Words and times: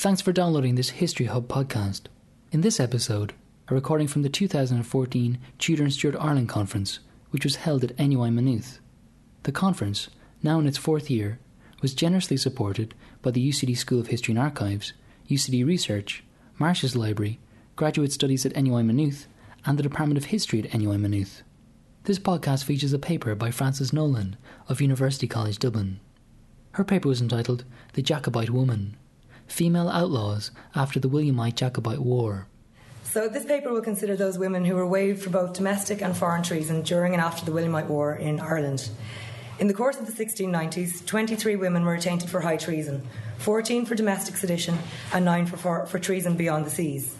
Thanks 0.00 0.22
for 0.22 0.32
downloading 0.32 0.76
this 0.76 0.88
History 0.88 1.26
Hub 1.26 1.46
podcast. 1.46 2.04
In 2.52 2.62
this 2.62 2.80
episode, 2.80 3.34
a 3.68 3.74
recording 3.74 4.08
from 4.08 4.22
the 4.22 4.30
2014 4.30 5.38
Tudor 5.58 5.82
and 5.82 5.92
Stuart 5.92 6.16
Ireland 6.18 6.48
Conference, 6.48 7.00
which 7.32 7.44
was 7.44 7.56
held 7.56 7.84
at 7.84 7.98
NUI 7.98 8.30
Maynooth. 8.30 8.80
The 9.42 9.52
conference, 9.52 10.08
now 10.42 10.58
in 10.58 10.66
its 10.66 10.78
fourth 10.78 11.10
year, 11.10 11.38
was 11.82 11.92
generously 11.92 12.38
supported 12.38 12.94
by 13.20 13.30
the 13.30 13.46
UCD 13.46 13.76
School 13.76 14.00
of 14.00 14.06
History 14.06 14.32
and 14.32 14.38
Archives, 14.38 14.94
UCD 15.28 15.66
Research, 15.66 16.24
Marsh's 16.58 16.96
Library, 16.96 17.38
Graduate 17.76 18.10
Studies 18.10 18.46
at 18.46 18.56
NUI 18.56 18.82
Maynooth, 18.82 19.26
and 19.66 19.78
the 19.78 19.82
Department 19.82 20.16
of 20.16 20.30
History 20.30 20.60
at 20.64 20.72
NUI 20.72 20.96
Maynooth. 20.96 21.42
This 22.04 22.18
podcast 22.18 22.64
features 22.64 22.94
a 22.94 22.98
paper 22.98 23.34
by 23.34 23.50
Frances 23.50 23.92
Nolan 23.92 24.38
of 24.66 24.80
University 24.80 25.28
College 25.28 25.58
Dublin. 25.58 26.00
Her 26.72 26.84
paper 26.84 27.08
was 27.08 27.20
entitled 27.20 27.66
The 27.92 28.00
Jacobite 28.00 28.48
Woman 28.48 28.96
Female 29.50 29.88
Outlaws 29.88 30.52
After 30.74 31.00
the 31.00 31.08
Williamite 31.08 31.56
Jacobite 31.56 31.98
War. 31.98 32.46
So, 33.02 33.28
this 33.28 33.44
paper 33.44 33.72
will 33.72 33.82
consider 33.82 34.14
those 34.14 34.38
women 34.38 34.64
who 34.64 34.76
were 34.76 34.86
waived 34.86 35.22
for 35.22 35.30
both 35.30 35.52
domestic 35.52 36.00
and 36.00 36.16
foreign 36.16 36.44
treason 36.44 36.82
during 36.82 37.12
and 37.12 37.20
after 37.20 37.44
the 37.44 37.50
Williamite 37.50 37.88
War 37.88 38.14
in 38.14 38.38
Ireland. 38.38 38.88
In 39.58 39.66
the 39.66 39.74
course 39.74 39.98
of 39.98 40.06
the 40.06 40.12
1690s, 40.24 41.04
23 41.04 41.56
women 41.56 41.84
were 41.84 41.94
attainted 41.94 42.30
for 42.30 42.40
high 42.40 42.56
treason, 42.56 43.06
14 43.38 43.84
for 43.84 43.96
domestic 43.96 44.36
sedition, 44.36 44.78
and 45.12 45.24
9 45.24 45.46
for, 45.46 45.56
for, 45.56 45.86
for 45.86 45.98
treason 45.98 46.36
beyond 46.36 46.64
the 46.64 46.70
seas. 46.70 47.16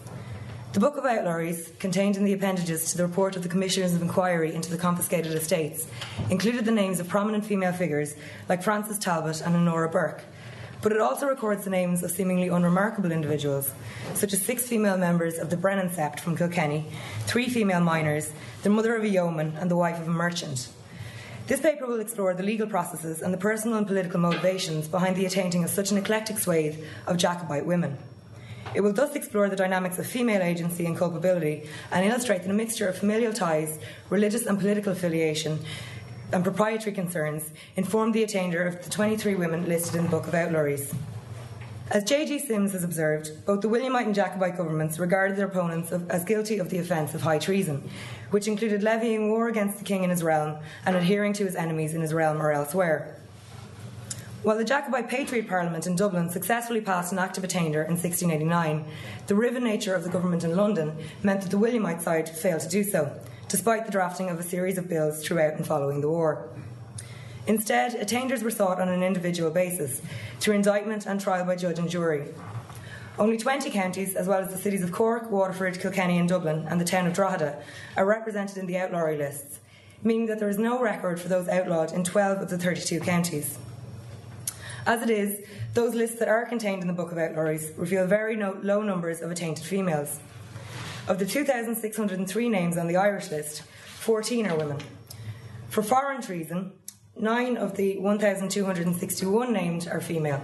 The 0.73 0.81
Book 0.81 0.97
of 0.97 1.05
Outlawries, 1.05 1.77
contained 1.81 2.17
in 2.17 2.25
the 2.25 2.33
appendages 2.33 2.93
to 2.93 2.97
the 2.97 3.07
report 3.07 3.35
of 3.35 3.43
the 3.43 3.49
Commissioners 3.49 3.93
of 3.93 4.03
Inquiry 4.03 4.55
into 4.55 4.71
the 4.71 4.79
confiscated 4.79 5.33
estates, 5.33 5.89
included 6.31 6.65
the 6.65 6.71
names 6.71 7.01
of 7.01 7.09
prominent 7.09 7.45
female 7.45 7.73
figures 7.73 8.15
like 8.49 8.63
Frances 8.63 8.99
Talbot 8.99 9.41
and 9.41 9.57
Honora 9.57 9.89
Burke, 9.89 10.23
but 10.83 10.93
it 10.93 11.01
also 11.01 11.27
records 11.27 11.65
the 11.65 11.71
names 11.71 12.03
of 12.03 12.11
seemingly 12.11 12.49
unremarkable 12.49 13.13
individuals, 13.13 13.71
such 14.15 14.33
as 14.33 14.43
six 14.43 14.67
female 14.67 14.97
members 14.97 15.39
of 15.39 15.51
the 15.51 15.57
Brennan 15.57 15.91
sept 15.91 16.21
from 16.21 16.37
Kilkenny, 16.37 16.87
three 17.27 17.49
female 17.49 17.81
miners, 17.81 18.33
the 18.63 18.71
mother 18.71 18.95
of 18.97 19.05
a 19.05 19.09
yeoman, 19.09 19.55
and 19.59 19.71
the 19.71 19.77
wife 19.77 20.01
of 20.01 20.09
a 20.09 20.11
merchant. 20.11 20.69
This 21.47 21.61
paper 21.61 21.87
will 21.87 22.01
explore 22.01 22.33
the 22.33 22.45
legal 22.45 22.69
processes 22.69 23.23
and 23.23 23.35
the 23.35 23.39
personal 23.39 23.77
and 23.77 23.87
political 23.87 24.21
motivations 24.21 24.87
behind 24.87 25.17
the 25.17 25.27
attainting 25.27 25.65
of 25.65 25.71
such 25.71 25.91
an 25.91 25.99
eclectic 25.99 26.39
swathe 26.39 26.83
of 27.07 27.17
Jacobite 27.17 27.67
women. 27.67 27.99
It 28.73 28.83
will 28.83 28.93
thus 28.93 29.17
explore 29.17 29.49
the 29.49 29.57
dynamics 29.57 29.99
of 29.99 30.07
female 30.07 30.43
agency 30.43 30.87
and 30.87 30.97
culpability 30.97 31.69
and 31.91 32.07
illustrate 32.07 32.43
that 32.43 32.51
a 32.51 32.55
mixture 32.55 32.87
of 32.87 32.97
familial 32.97 33.33
ties, 33.33 33.81
religious 34.11 34.47
and 34.47 34.59
political 34.59 34.93
affiliation, 34.93 35.59
and 36.33 36.45
proprietary 36.45 36.93
concerns 36.93 37.51
informed 37.77 38.15
the 38.15 38.23
attainder 38.23 38.67
of 38.67 38.83
the 38.83 38.91
23 38.91 39.35
women 39.35 39.69
listed 39.69 39.97
in 39.97 40.05
the 40.05 40.11
Book 40.11 40.27
of 40.27 40.35
Outlawries. 40.35 40.95
As 41.91 42.05
J.G. 42.05 42.39
Simms 42.39 42.73
has 42.73 42.85
observed, 42.85 43.45
both 43.45 43.63
the 43.63 43.69
Williamite 43.69 44.07
and 44.07 44.15
Jacobite 44.15 44.57
governments 44.57 45.01
regarded 45.01 45.37
their 45.37 45.47
opponents 45.47 45.91
of, 45.91 46.09
as 46.09 46.25
guilty 46.25 46.59
of 46.59 46.71
the 46.71 46.79
offence 46.79 47.15
of 47.15 47.23
high 47.23 47.39
treason, 47.39 47.91
which 48.31 48.47
included 48.47 48.83
levying 48.85 49.29
war 49.29 49.49
against 49.49 49.79
the 49.79 49.85
king 49.85 50.05
in 50.05 50.11
his 50.11 50.23
realm 50.23 50.57
and 50.87 50.95
adhering 50.95 51.33
to 51.33 51.45
his 51.45 51.57
enemies 51.57 51.95
in 51.95 52.01
his 52.01 52.15
realm 52.15 52.41
or 52.41 52.53
elsewhere. 52.53 53.20
While 54.43 54.57
the 54.57 54.65
Jacobite 54.65 55.11
Patriot 55.11 55.49
Parliament 55.49 55.87
in 55.87 55.97
Dublin 55.97 56.31
successfully 56.31 56.81
passed 56.81 57.13
an 57.13 57.19
Act 57.19 57.37
of 57.37 57.45
Attainder 57.45 57.83
in 57.83 57.93
1689, 57.93 58.87
the 59.27 59.35
riven 59.35 59.63
nature 59.63 59.95
of 59.95 60.03
the 60.03 60.09
government 60.09 60.45
in 60.45 60.57
London 60.57 60.97
meant 61.23 61.43
that 61.43 61.51
the 61.51 61.59
Williamite 61.59 62.01
side 62.01 62.27
failed 62.27 62.63
to 62.63 62.69
do 62.71 62.83
so, 62.83 63.21
despite 63.49 63.85
the 63.85 63.93
drafting 63.93 64.31
of 64.31 64.41
a 64.41 64.43
series 64.43 64.79
of 64.79 64.89
bills 64.89 65.23
throughout 65.23 65.57
and 65.57 65.67
following 65.67 66.01
the 66.01 66.09
war. 66.09 66.49
Instead, 67.47 67.95
attainders 67.97 68.43
were 68.43 68.51
sought 68.51 68.81
on 68.81 68.89
an 68.89 69.03
individual 69.03 69.51
basis, 69.51 70.01
through 70.39 70.55
indictment 70.55 71.05
and 71.05 71.21
trial 71.21 71.45
by 71.45 71.55
judge 71.55 71.79
and 71.79 71.91
jury. 71.91 72.33
Only 73.19 73.37
20 73.37 73.71
counties, 73.71 74.15
as 74.15 74.27
well 74.27 74.41
as 74.41 74.51
the 74.51 74.57
cities 74.57 74.83
of 74.83 74.91
Cork, 74.91 75.31
Waterford, 75.31 75.79
Kilkenny, 75.79 76.17
and 76.17 76.27
Dublin, 76.27 76.67
and 76.67 76.81
the 76.81 76.87
town 76.87 77.07
of 77.07 77.13
Drogheda, 77.13 77.63
are 77.95 78.07
represented 78.07 78.57
in 78.57 78.67
the 78.67 78.79
outlawry 78.79 79.19
lists, 79.19 79.61
meaning 80.03 80.25
that 80.29 80.39
there 80.39 80.49
is 80.49 80.57
no 80.57 80.81
record 80.81 81.21
for 81.21 81.29
those 81.29 81.47
outlawed 81.47 81.93
in 81.93 82.05
12 82.05 82.41
of 82.41 82.49
the 82.49 82.57
32 82.57 83.01
counties. 83.01 83.59
As 84.91 85.03
it 85.03 85.11
is, 85.11 85.47
those 85.75 85.95
lists 85.95 86.19
that 86.19 86.27
are 86.27 86.45
contained 86.45 86.83
in 86.83 86.89
the 86.89 86.93
Book 86.93 87.13
of 87.13 87.17
Outlawries 87.17 87.71
reveal 87.77 88.09
very 88.09 88.35
no- 88.35 88.59
low 88.61 88.83
numbers 88.83 89.21
of 89.21 89.31
attainted 89.31 89.65
females. 89.65 90.19
Of 91.07 91.21
the 91.21 91.27
2,603 91.27 92.49
names 92.49 92.77
on 92.77 92.89
the 92.89 92.97
Irish 92.97 93.31
list, 93.31 93.63
14 94.01 94.49
are 94.49 94.57
women. 94.57 94.79
For 95.69 95.85
foreign 95.85 96.21
treason, 96.21 96.73
nine 97.15 97.57
of 97.57 97.77
the 97.77 97.99
1,261 97.99 99.53
named 99.53 99.87
are 99.87 100.01
female. 100.01 100.43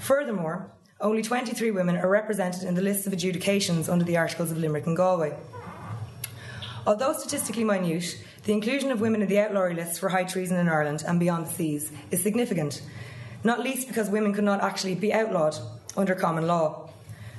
Furthermore, 0.00 0.70
only 1.00 1.20
23 1.20 1.72
women 1.72 1.96
are 1.96 2.08
represented 2.08 2.62
in 2.62 2.76
the 2.76 2.82
list 2.82 3.04
of 3.04 3.12
adjudications 3.12 3.88
under 3.88 4.04
the 4.04 4.16
Articles 4.16 4.52
of 4.52 4.58
Limerick 4.58 4.86
and 4.86 4.96
Galway. 4.96 5.36
Although 6.86 7.14
statistically 7.14 7.64
minute, 7.64 8.16
the 8.44 8.52
inclusion 8.52 8.92
of 8.92 9.00
women 9.00 9.22
in 9.22 9.28
the 9.28 9.40
outlawry 9.40 9.74
lists 9.74 9.98
for 9.98 10.10
high 10.10 10.22
treason 10.22 10.56
in 10.56 10.68
Ireland 10.68 11.02
and 11.04 11.18
beyond 11.18 11.48
the 11.48 11.52
seas 11.52 11.90
is 12.12 12.22
significant, 12.22 12.80
not 13.44 13.60
least 13.60 13.86
because 13.86 14.08
women 14.08 14.32
could 14.32 14.44
not 14.44 14.62
actually 14.62 14.94
be 14.94 15.12
outlawed 15.12 15.56
under 15.96 16.14
common 16.14 16.46
law. 16.46 16.88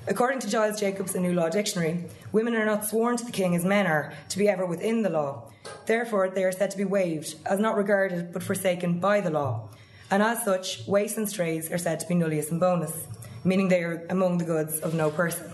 According 0.08 0.40
to 0.42 0.50
Giles 0.50 0.80
Jacobs' 0.80 1.16
New 1.16 1.34
Law 1.34 1.50
Dictionary, 1.50 2.06
women 2.32 2.56
are 2.56 2.66
not 2.66 2.86
sworn 2.86 3.18
to 3.18 3.26
the 3.26 3.32
king 3.32 3.56
as 3.56 3.66
men 3.66 3.88
are 3.88 4.14
to 4.30 4.38
be 4.38 4.48
ever 4.48 4.64
within 4.64 5.02
the 5.02 5.10
law. 5.10 5.52
Therefore, 5.88 6.30
they 6.30 6.44
are 6.44 6.52
said 6.52 6.70
to 6.72 6.78
be 6.78 6.86
waived, 6.86 7.36
as 7.48 7.60
not 7.60 7.76
regarded 7.76 8.32
but 8.32 8.44
forsaken 8.44 9.00
by 9.00 9.20
the 9.20 9.32
law. 9.32 9.70
And 10.12 10.22
as 10.22 10.46
such, 10.46 10.86
waifs 10.86 11.18
and 11.18 11.28
strays 11.28 11.72
are 11.72 11.80
said 11.80 12.00
to 12.02 12.08
be 12.08 12.14
nullius 12.14 12.52
in 12.52 12.60
bonis, 12.60 13.08
meaning 13.44 13.70
they 13.70 13.84
are 13.84 14.06
among 14.12 14.38
the 14.38 14.46
goods 14.46 14.80
of 14.80 14.94
no 14.94 15.10
person. 15.10 15.52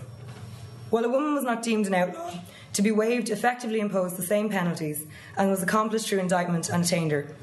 While 0.90 1.06
a 1.06 1.08
woman 1.08 1.34
was 1.34 1.44
not 1.44 1.62
deemed 1.62 1.86
an 1.86 1.94
outlaw, 1.94 2.34
to 2.74 2.82
be 2.82 2.90
waived 2.90 3.30
effectively 3.30 3.80
imposed 3.80 4.18
the 4.18 4.22
same 4.22 4.50
penalties 4.50 5.06
and 5.38 5.50
was 5.50 5.62
accomplished 5.62 6.08
through 6.08 6.20
indictment 6.20 6.68
and 6.68 6.84
attainder. 6.84 7.34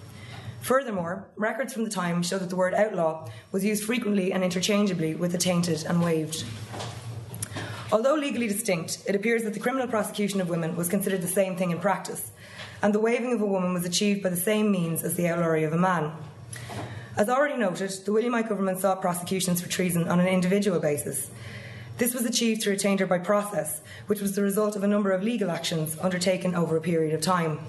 Furthermore, 0.62 1.28
records 1.36 1.74
from 1.74 1.84
the 1.84 1.90
time 1.90 2.22
show 2.22 2.38
that 2.38 2.50
the 2.50 2.56
word 2.56 2.74
outlaw 2.74 3.28
was 3.52 3.64
used 3.64 3.84
frequently 3.84 4.32
and 4.32 4.44
interchangeably 4.44 5.16
with 5.16 5.34
attainted 5.34 5.84
and 5.88 6.04
waived. 6.04 6.44
Although 7.92 8.16
legally 8.16 8.48
distinct, 8.48 9.02
it 9.08 9.16
appears 9.16 9.44
that 9.44 9.54
the 9.54 9.60
criminal 9.60 9.88
prosecution 9.88 10.40
of 10.42 10.50
women 10.50 10.76
was 10.76 10.90
considered 10.90 11.22
the 11.22 11.28
same 11.28 11.56
thing 11.56 11.72
in 11.72 11.80
practice, 11.80 12.32
and 12.84 12.94
the 12.94 13.00
waiving 13.00 13.34
of 13.34 13.42
a 13.42 13.46
woman 13.46 13.74
was 13.74 13.84
achieved 13.84 14.22
by 14.22 14.30
the 14.30 14.38
same 14.38 14.72
means 14.72 15.04
as 15.04 15.16
the 15.16 15.28
outlawry 15.28 15.64
of 15.64 15.74
a 15.74 15.78
man. 15.78 16.12
As 17.18 17.30
already 17.30 17.58
noted, 17.58 17.92
the 18.06 18.14
Williamite 18.14 18.48
government 18.48 18.80
sought 18.80 19.02
prosecutions 19.02 19.60
for 19.60 19.70
treason 19.70 20.08
on 20.08 20.20
an 20.20 20.28
individual 20.28 20.80
basis. 20.80 21.32
This 21.98 22.14
was 22.14 22.26
achieved 22.26 22.62
through 22.62 22.74
attainder 22.74 23.06
by 23.06 23.18
process, 23.18 23.82
which 24.08 24.22
was 24.22 24.36
the 24.36 24.42
result 24.42 24.76
of 24.76 24.84
a 24.84 24.88
number 24.88 25.12
of 25.12 25.24
legal 25.24 25.52
actions 25.52 25.98
undertaken 26.00 26.56
over 26.56 26.78
a 26.78 26.82
period 26.82 27.14
of 27.14 27.22
time. 27.22 27.60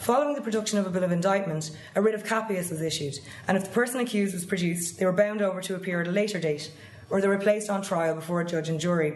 Following 0.00 0.34
the 0.34 0.40
production 0.40 0.78
of 0.78 0.86
a 0.86 0.90
bill 0.90 1.04
of 1.04 1.12
indictment, 1.12 1.72
a 1.94 2.00
writ 2.00 2.14
of 2.14 2.24
capias 2.24 2.70
was 2.70 2.80
issued, 2.80 3.18
and 3.46 3.58
if 3.58 3.64
the 3.64 3.70
person 3.70 4.00
accused 4.00 4.32
was 4.32 4.46
produced, 4.46 4.98
they 4.98 5.04
were 5.04 5.12
bound 5.12 5.42
over 5.42 5.60
to 5.60 5.74
appear 5.74 6.00
at 6.00 6.08
a 6.08 6.10
later 6.10 6.40
date, 6.40 6.72
or 7.10 7.20
they 7.20 7.28
were 7.28 7.36
placed 7.36 7.68
on 7.68 7.82
trial 7.82 8.14
before 8.14 8.40
a 8.40 8.46
judge 8.46 8.70
and 8.70 8.80
jury. 8.80 9.12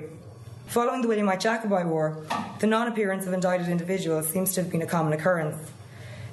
Following 0.67 1.01
the 1.01 1.09
Williamite 1.09 1.41
Jacobite 1.41 1.87
War, 1.87 2.23
the 2.59 2.67
non 2.67 2.87
appearance 2.87 3.27
of 3.27 3.33
indicted 3.33 3.71
individuals 3.71 4.29
seems 4.29 4.53
to 4.53 4.63
have 4.63 4.71
been 4.71 4.83
a 4.83 4.87
common 4.87 5.15
occurrence. 5.15 5.73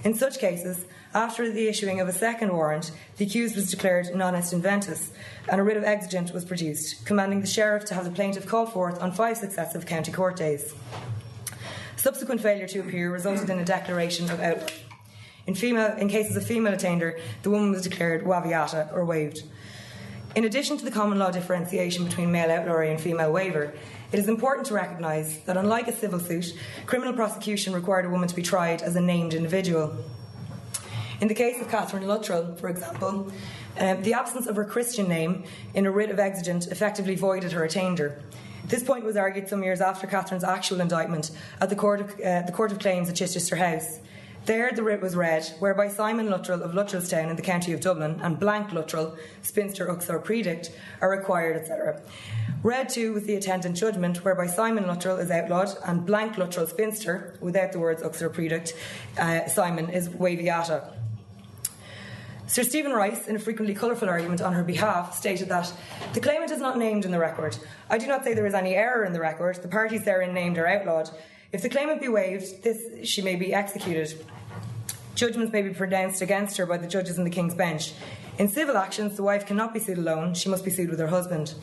In 0.03 0.15
such 0.15 0.37
cases, 0.37 0.83
after 1.13 1.49
the 1.49 1.69
issuing 1.69 2.01
of 2.01 2.09
a 2.09 2.13
second 2.13 2.51
warrant, 2.51 2.91
the 3.15 3.25
accused 3.25 3.55
was 3.55 3.71
declared 3.71 4.13
non 4.13 4.35
est 4.35 4.53
inventus, 4.53 5.11
and 5.47 5.61
a 5.61 5.63
writ 5.63 5.77
of 5.77 5.85
exigent 5.85 6.33
was 6.33 6.43
produced, 6.43 7.05
commanding 7.05 7.39
the 7.39 7.47
sheriff 7.47 7.85
to 7.85 7.93
have 7.93 8.03
the 8.03 8.11
plaintiff 8.11 8.45
called 8.45 8.73
forth 8.73 9.01
on 9.01 9.13
five 9.13 9.37
successive 9.37 9.85
county 9.85 10.11
court 10.11 10.35
days. 10.35 10.73
Subsequent 12.01 12.41
failure 12.41 12.65
to 12.65 12.79
appear 12.79 13.11
resulted 13.11 13.51
in 13.51 13.59
a 13.59 13.63
declaration 13.63 14.27
of 14.31 14.39
outlawry. 14.39 14.73
In, 15.45 15.53
female, 15.53 15.95
in 15.97 16.09
cases 16.09 16.35
of 16.35 16.43
female 16.43 16.73
attainder, 16.73 17.19
the 17.43 17.51
woman 17.51 17.69
was 17.69 17.83
declared 17.83 18.23
waviata 18.23 18.91
or 18.91 19.05
waived. 19.05 19.43
In 20.35 20.43
addition 20.45 20.79
to 20.79 20.83
the 20.83 20.89
common 20.89 21.19
law 21.19 21.29
differentiation 21.29 22.03
between 22.05 22.31
male 22.31 22.49
outlawry 22.49 22.89
and 22.89 22.99
female 22.99 23.31
waiver, 23.31 23.75
it 24.11 24.17
is 24.17 24.27
important 24.27 24.65
to 24.65 24.73
recognise 24.73 25.41
that 25.41 25.57
unlike 25.57 25.87
a 25.87 25.91
civil 25.91 26.19
suit, 26.19 26.57
criminal 26.87 27.13
prosecution 27.13 27.71
required 27.71 28.05
a 28.05 28.09
woman 28.09 28.27
to 28.27 28.35
be 28.35 28.41
tried 28.41 28.81
as 28.81 28.95
a 28.95 29.01
named 29.01 29.35
individual. 29.35 29.95
In 31.19 31.27
the 31.27 31.35
case 31.35 31.61
of 31.61 31.69
Catherine 31.69 32.07
Luttrell, 32.07 32.55
for 32.55 32.69
example, 32.69 33.31
um, 33.77 34.01
the 34.01 34.15
absence 34.15 34.47
of 34.47 34.55
her 34.55 34.65
Christian 34.65 35.07
name 35.07 35.43
in 35.75 35.85
a 35.85 35.91
writ 35.91 36.09
of 36.09 36.17
exigent 36.17 36.65
effectively 36.65 37.13
voided 37.13 37.51
her 37.51 37.63
attainder. 37.63 38.23
This 38.71 38.83
point 38.83 39.03
was 39.03 39.17
argued 39.17 39.49
some 39.49 39.63
years 39.63 39.81
after 39.81 40.07
Catherine's 40.07 40.45
actual 40.45 40.79
indictment 40.79 41.31
at 41.59 41.69
the 41.69 41.75
Court 41.75 41.99
of, 41.99 42.11
uh, 42.21 42.43
the 42.43 42.53
Court 42.53 42.71
of 42.71 42.79
Claims 42.79 43.09
at 43.09 43.17
Chichester 43.17 43.57
House. 43.57 43.99
There, 44.45 44.71
the 44.73 44.81
writ 44.81 45.01
was 45.01 45.13
read, 45.13 45.45
whereby 45.59 45.89
Simon 45.89 46.29
Luttrell 46.29 46.63
of 46.63 46.71
Luttrellstown 46.71 47.29
in 47.29 47.35
the 47.35 47.41
county 47.41 47.73
of 47.73 47.81
Dublin 47.81 48.21
and 48.23 48.39
Blank 48.39 48.71
Luttrell, 48.71 49.17
spinster 49.41 49.91
uxor 49.91 50.19
predict, 50.19 50.71
are 51.01 51.09
required, 51.09 51.57
etc. 51.57 52.01
Read 52.63 52.87
too 52.87 53.11
was 53.11 53.25
the 53.25 53.35
attendant 53.35 53.75
judgment, 53.75 54.23
whereby 54.23 54.47
Simon 54.47 54.87
Luttrell 54.87 55.17
is 55.17 55.29
outlawed 55.29 55.75
and 55.85 56.05
Blank 56.05 56.37
Luttrell 56.37 56.65
spinster, 56.65 57.35
without 57.41 57.73
the 57.73 57.79
words 57.79 58.01
uxor 58.01 58.29
predict, 58.29 58.73
uh, 59.19 59.47
Simon 59.47 59.89
is 59.89 60.07
waviata. 60.07 60.93
Sir 62.51 62.63
Stephen 62.63 62.91
Rice, 62.91 63.29
in 63.29 63.37
a 63.37 63.39
frequently 63.39 63.73
colourful 63.73 64.09
argument 64.09 64.41
on 64.41 64.51
her 64.51 64.63
behalf, 64.65 65.15
stated 65.15 65.47
that 65.47 65.71
the 66.11 66.19
claimant 66.19 66.51
is 66.51 66.59
not 66.59 66.77
named 66.77 67.05
in 67.05 67.11
the 67.11 67.17
record. 67.17 67.55
I 67.89 67.97
do 67.97 68.07
not 68.07 68.25
say 68.25 68.33
there 68.33 68.45
is 68.45 68.53
any 68.53 68.75
error 68.75 69.05
in 69.05 69.13
the 69.13 69.21
record. 69.21 69.55
The 69.55 69.69
parties 69.69 70.03
therein 70.03 70.33
named 70.33 70.57
are 70.57 70.67
outlawed. 70.67 71.11
If 71.53 71.61
the 71.61 71.69
claimant 71.69 72.01
be 72.01 72.09
waived, 72.09 72.61
this 72.61 73.07
she 73.07 73.21
may 73.21 73.37
be 73.37 73.53
executed. 73.53 74.25
Judgments 75.15 75.53
may 75.53 75.61
be 75.61 75.69
pronounced 75.69 76.21
against 76.21 76.57
her 76.57 76.65
by 76.65 76.75
the 76.75 76.87
judges 76.87 77.17
in 77.17 77.23
the 77.23 77.29
King's 77.29 77.55
Bench. 77.55 77.93
In 78.37 78.49
civil 78.49 78.75
actions, 78.75 79.15
the 79.15 79.23
wife 79.23 79.45
cannot 79.45 79.73
be 79.73 79.79
sued 79.79 79.97
alone, 79.97 80.33
she 80.33 80.49
must 80.49 80.65
be 80.65 80.71
sued 80.71 80.89
with 80.89 80.99
her 80.99 81.07
husband. 81.07 81.55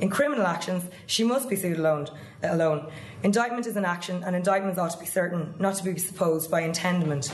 In 0.00 0.10
criminal 0.10 0.44
actions, 0.44 0.90
she 1.06 1.22
must 1.22 1.48
be 1.48 1.54
sued 1.54 1.78
alone. 1.78 2.08
Uh, 2.42 2.48
alone. 2.50 2.90
Indictment 3.22 3.68
is 3.68 3.76
an 3.76 3.84
action, 3.84 4.24
and 4.24 4.34
indictments 4.34 4.76
ought 4.76 4.90
to 4.90 4.98
be 4.98 5.06
certain, 5.06 5.54
not 5.60 5.76
to 5.76 5.84
be 5.84 5.96
supposed 6.00 6.50
by 6.50 6.62
intendment. 6.62 7.32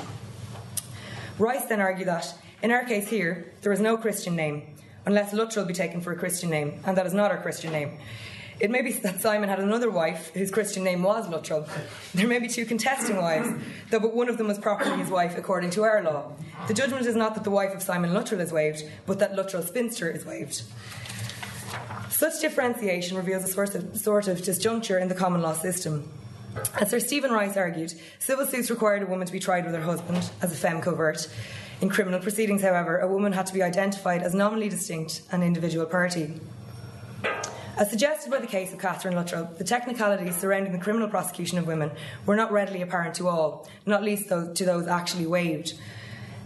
Rice 1.39 1.65
then 1.65 1.81
argued 1.81 2.09
that, 2.09 2.35
in 2.63 2.71
our 2.71 2.85
case 2.85 3.09
here, 3.09 3.53
there 3.63 3.73
is 3.73 3.81
no 3.81 3.97
Christian 3.97 4.35
name, 4.35 4.75
unless 5.07 5.33
Luttrell 5.33 5.65
be 5.65 5.75
taken 5.75 6.01
for 6.01 6.13
a 6.13 6.17
Christian 6.17 6.51
name, 6.51 6.81
and 6.85 6.97
that 6.97 7.07
is 7.07 7.15
not 7.15 7.31
our 7.31 7.41
Christian 7.41 7.73
name. 7.73 7.99
It 8.61 8.71
may 8.71 8.83
be 8.83 8.93
that 9.05 9.21
Simon 9.21 9.49
had 9.49 9.61
another 9.61 9.91
wife 9.91 10.33
whose 10.35 10.51
Christian 10.51 10.85
name 10.85 11.03
was 11.03 11.29
Luttrell. 11.29 11.69
There 12.15 12.27
may 12.27 12.39
be 12.39 12.49
two 12.49 12.65
contesting 12.65 13.17
wives, 13.17 13.49
though 13.91 14.01
but 14.01 14.15
one 14.15 14.29
of 14.29 14.39
them 14.39 14.49
was 14.49 14.59
properly 14.59 14.97
his 14.99 15.11
wife 15.11 15.37
according 15.37 15.71
to 15.71 15.85
our 15.85 16.03
law. 16.03 16.33
The 16.67 16.75
judgment 16.75 17.07
is 17.07 17.17
not 17.17 17.35
that 17.35 17.45
the 17.45 17.51
wife 17.51 17.75
of 17.75 17.83
Simon 17.83 18.13
Luttrell 18.13 18.41
is 18.41 18.53
waived, 18.53 18.85
but 19.07 19.21
that 19.21 19.35
Luttrell 19.35 19.63
spinster 19.63 20.11
is 20.11 20.25
waived. 20.25 20.63
Such 22.11 22.41
differentiation 22.41 23.17
reveals 23.17 23.45
a 23.45 23.49
sort 23.49 23.75
of, 23.75 23.97
sort 23.97 24.27
of 24.27 24.39
disjuncture 24.39 25.01
in 25.01 25.09
the 25.09 25.15
common 25.15 25.43
law 25.43 25.53
system. 25.53 26.11
As 26.81 26.91
Sir 26.91 26.99
Stephen 26.99 27.31
Rice 27.31 27.57
argued, 27.57 27.93
civil 28.19 28.47
suits 28.47 28.71
required 28.71 29.03
a 29.03 29.07
woman 29.07 29.27
to 29.27 29.33
be 29.33 29.39
tried 29.39 29.65
with 29.65 29.75
her 29.75 29.81
husband 29.81 30.29
as 30.43 30.51
a 30.51 30.57
feme 30.57 30.81
covert. 30.81 31.29
In 31.81 31.89
criminal 31.89 32.19
proceedings, 32.19 32.63
however, 32.63 32.99
a 32.99 33.07
woman 33.07 33.33
had 33.33 33.47
to 33.47 33.55
be 33.55 33.63
identified 33.63 34.23
as 34.23 34.35
nominally 34.35 34.69
distinct 34.69 35.23
an 35.31 35.45
individual 35.45 35.87
party. 35.87 36.41
As 37.77 37.89
suggested 37.89 38.33
by 38.33 38.41
the 38.41 38.49
case 38.49 38.73
of 38.73 38.81
Catherine 38.81 39.15
Luttrell, 39.15 39.49
the 39.57 39.63
technicalities 39.63 40.37
surrounding 40.37 40.73
the 40.73 40.81
criminal 40.81 41.09
prosecution 41.09 41.57
of 41.57 41.69
women 41.69 41.93
were 42.27 42.35
not 42.35 42.51
readily 42.51 42.83
apparent 42.83 43.15
to 43.17 43.29
all, 43.29 43.69
not 43.87 44.03
least 44.03 44.29
to 44.29 44.65
those 44.65 44.89
actually 44.89 45.27
waived. 45.27 45.75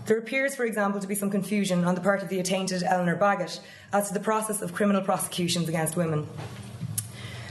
There 0.05 0.19
appears, 0.19 0.55
for 0.55 0.67
example, 0.67 1.01
to 1.01 1.07
be 1.07 1.15
some 1.15 1.31
confusion 1.31 1.85
on 1.85 1.95
the 1.95 2.03
part 2.03 2.23
of 2.23 2.29
the 2.29 2.39
attainted 2.39 2.83
Eleanor 2.83 3.17
Bagot 3.17 3.61
as 3.91 4.09
to 4.09 4.15
the 4.15 4.21
process 4.21 4.61
of 4.61 4.75
criminal 4.75 5.01
prosecutions 5.01 5.67
against 5.67 5.97
women. 5.97 6.29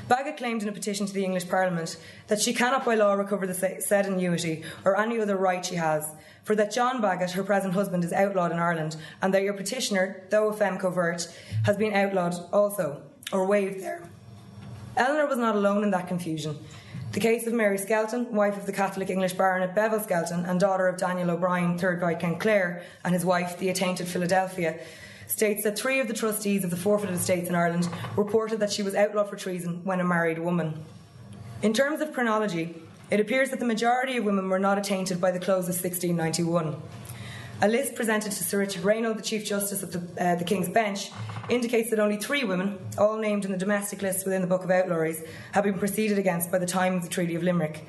Bagot 0.08 0.38
claimed 0.38 0.62
in 0.62 0.70
a 0.70 0.74
petition 0.74 1.08
to 1.08 1.14
the 1.14 1.24
English 1.24 1.48
Parliament 1.48 1.98
that 2.28 2.42
she 2.42 2.54
cannot 2.54 2.86
by 2.86 2.96
law 2.96 3.14
recover 3.14 3.48
the 3.48 3.54
said 3.54 4.06
annuity 4.06 4.64
or 4.86 5.00
any 5.00 5.20
other 5.20 5.38
right 5.38 5.66
she 5.66 5.76
has, 5.76 6.06
for 6.44 6.56
that 6.56 6.72
John 6.72 7.02
Bagot, 7.02 7.32
her 7.32 7.44
present 7.44 7.74
husband, 7.74 8.04
is 8.04 8.14
outlawed 8.14 8.52
in 8.52 8.60
Ireland, 8.60 8.96
and 9.22 9.34
that 9.34 9.44
your 9.44 9.54
petitioner, 9.54 10.24
though 10.30 10.50
a 10.50 10.54
feme 10.54 10.78
covert, 10.78 11.28
has 11.66 11.78
been 11.78 11.94
outlawed 11.94 12.36
also 12.52 13.02
or 13.32 13.46
waived 13.46 13.82
there. 13.82 14.02
Eleanor 14.98 15.28
was 15.28 15.38
not 15.38 15.56
alone 15.56 15.84
in 15.84 15.92
that 15.92 16.08
confusion. 16.08 16.58
The 17.14 17.20
case 17.20 17.46
of 17.46 17.54
Mary 17.54 17.78
Skelton, 17.78 18.34
wife 18.34 18.58
of 18.58 18.66
the 18.66 18.72
Catholic 18.72 19.10
English 19.10 19.34
Baronet 19.34 19.76
Bevil 19.76 20.00
Skelton 20.00 20.46
and 20.46 20.60
daughter 20.60 20.88
of 20.88 20.98
Daniel 20.98 21.32
O'Brien, 21.32 21.78
3rd 21.78 22.00
Viscount 22.00 22.40
Clare, 22.40 22.84
and 23.04 23.14
his 23.14 23.26
wife, 23.26 23.58
the 23.60 23.70
attainted 23.70 24.08
Philadelphia, 24.08 24.80
states 25.28 25.64
that 25.64 25.78
three 25.78 26.00
of 26.00 26.08
the 26.08 26.14
trustees 26.14 26.64
of 26.64 26.70
the 26.70 26.78
forfeited 26.78 27.16
estates 27.16 27.50
in 27.50 27.56
Ireland 27.56 27.90
reported 28.16 28.60
that 28.60 28.72
she 28.72 28.84
was 28.84 28.96
outlawed 28.96 29.30
for 29.30 29.36
treason 29.36 29.82
when 29.84 30.00
a 30.00 30.04
married 30.04 30.40
woman. 30.40 30.84
In 31.62 31.74
terms 31.74 32.02
of 32.02 32.14
chronology, 32.14 32.76
it 33.12 33.20
appears 33.20 33.50
that 33.50 33.60
the 33.60 33.66
majority 33.66 34.18
of 34.18 34.24
women 34.24 34.50
were 34.50 34.58
not 34.58 34.78
attainted 34.78 35.20
by 35.20 35.32
the 35.32 35.40
close 35.40 35.68
of 35.68 35.76
1691. 35.76 36.82
A 37.62 37.68
list 37.68 37.94
presented 37.94 38.32
to 38.32 38.44
Sir 38.44 38.58
Richard 38.58 38.82
Reynell, 38.82 39.16
the 39.16 39.22
Chief 39.22 39.46
Justice 39.46 39.84
of 39.84 39.92
the, 39.92 40.24
uh, 40.26 40.36
the, 40.36 40.46
King's 40.46 40.70
Bench, 40.70 41.12
indicates 41.50 41.92
that 41.92 42.00
only 42.00 42.18
three 42.18 42.44
women, 42.44 42.80
all 42.98 43.20
named 43.20 43.46
in 43.46 43.52
the 43.52 43.58
domestic 43.58 44.02
list 44.02 44.26
within 44.26 44.42
the 44.42 44.48
Book 44.48 44.64
of 44.64 44.72
Outlawries, 44.72 45.24
have 45.52 45.66
been 45.66 45.78
proceeded 45.78 46.18
against 46.18 46.52
by 46.52 46.58
the 46.58 46.66
time 46.66 46.96
of 46.96 47.04
the 47.04 47.10
Treaty 47.10 47.36
of 47.36 47.44
Limerick. 47.44 47.86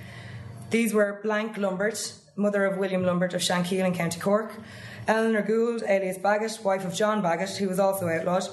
These 0.70 0.92
were 0.92 1.20
Blank 1.22 1.56
Lumbert, 1.56 2.18
mother 2.36 2.66
of 2.66 2.76
William 2.76 3.02
Lumbert 3.02 3.32
of 3.32 3.40
Shankill 3.40 3.86
in 3.86 3.94
County 3.94 4.20
Cork, 4.20 4.52
Eleanor 5.06 5.42
Gould, 5.42 5.84
alias 5.88 6.18
Bagot, 6.18 6.62
wife 6.64 6.84
of 6.84 6.92
John 6.92 7.22
Bagot, 7.22 7.56
who 7.56 7.68
was 7.68 7.78
also 7.78 8.08
outlawed, 8.08 8.48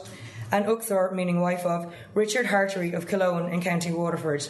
and 0.51 0.65
Uxor, 0.67 1.11
meaning 1.13 1.41
wife 1.41 1.65
of 1.65 1.93
Richard 2.13 2.45
Hartery 2.45 2.93
of 2.93 3.07
Cologne 3.07 3.51
in 3.51 3.61
County 3.61 3.91
Waterford. 3.91 4.47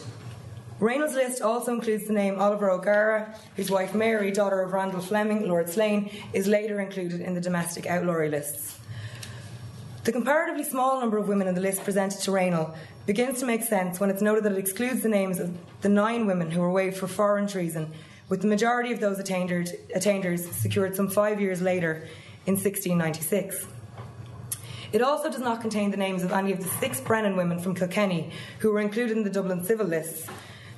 Reynell's 0.80 1.14
list 1.14 1.42
also 1.42 1.74
includes 1.74 2.06
the 2.06 2.14
name 2.14 2.40
Oliver 2.40 2.70
O'Gara, 2.70 3.34
whose 3.54 3.70
wife 3.70 3.94
Mary, 3.94 4.30
daughter 4.30 4.62
of 4.62 4.72
Randall 4.72 5.02
Fleming, 5.02 5.46
Lord 5.46 5.68
Slane, 5.68 6.10
is 6.32 6.46
later 6.46 6.80
included 6.80 7.20
in 7.20 7.34
the 7.34 7.40
domestic 7.40 7.86
outlawry 7.86 8.30
lists. 8.30 8.78
The 10.04 10.12
comparatively 10.12 10.64
small 10.64 10.98
number 10.98 11.18
of 11.18 11.28
women 11.28 11.48
in 11.48 11.54
the 11.54 11.60
list 11.60 11.84
presented 11.84 12.20
to 12.20 12.30
Reynell 12.30 12.74
begins 13.04 13.40
to 13.40 13.46
make 13.46 13.62
sense 13.62 14.00
when 14.00 14.08
it's 14.08 14.22
noted 14.22 14.44
that 14.44 14.52
it 14.52 14.58
excludes 14.58 15.02
the 15.02 15.10
names 15.10 15.38
of 15.38 15.54
the 15.82 15.90
nine 15.90 16.26
women 16.26 16.50
who 16.50 16.60
were 16.60 16.72
waived 16.72 16.96
for 16.96 17.06
foreign 17.06 17.46
treason, 17.46 17.92
with 18.30 18.40
the 18.40 18.46
majority 18.46 18.90
of 18.90 19.00
those 19.00 19.18
attainders, 19.18 19.74
attainders 19.94 20.50
secured 20.50 20.96
some 20.96 21.08
five 21.08 21.42
years 21.42 21.60
later 21.60 22.08
in 22.46 22.54
1696. 22.54 23.66
It 24.92 25.02
also 25.02 25.30
does 25.30 25.40
not 25.40 25.60
contain 25.60 25.90
the 25.90 25.98
names 25.98 26.22
of 26.22 26.32
any 26.32 26.52
of 26.52 26.60
the 26.60 26.68
six 26.68 27.02
Brennan 27.02 27.36
women 27.36 27.58
from 27.58 27.74
Kilkenny 27.74 28.30
who 28.60 28.72
were 28.72 28.80
included 28.80 29.14
in 29.18 29.24
the 29.24 29.30
Dublin 29.30 29.62
civil 29.62 29.86
lists, 29.86 30.26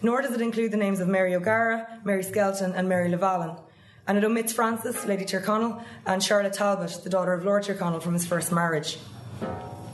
nor 0.02 0.22
does 0.22 0.32
it 0.32 0.40
include 0.40 0.72
the 0.72 0.76
names 0.76 1.00
of 1.00 1.08
Mary 1.08 1.34
O'Gara, 1.34 2.00
Mary 2.04 2.22
Skelton, 2.22 2.72
and 2.72 2.88
Mary 2.88 3.10
Levalin. 3.10 3.58
And 4.06 4.19
it 4.19 4.25
omits 4.25 4.52
Frances, 4.52 5.06
Lady 5.06 5.25
Tyrconnell, 5.25 5.82
and 6.06 6.22
Charlotte 6.22 6.54
Talbot, 6.54 7.00
the 7.04 7.10
daughter 7.10 7.32
of 7.32 7.44
Lord 7.44 7.62
Tyrconnell 7.62 8.02
from 8.02 8.14
his 8.14 8.26
first 8.26 8.50
marriage. 8.50 8.99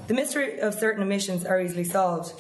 The 0.07 0.15
mystery 0.15 0.61
of 0.61 0.75
certain 0.75 1.03
omissions 1.03 1.45
are 1.45 1.61
easily 1.61 1.85
solved. 1.85 2.33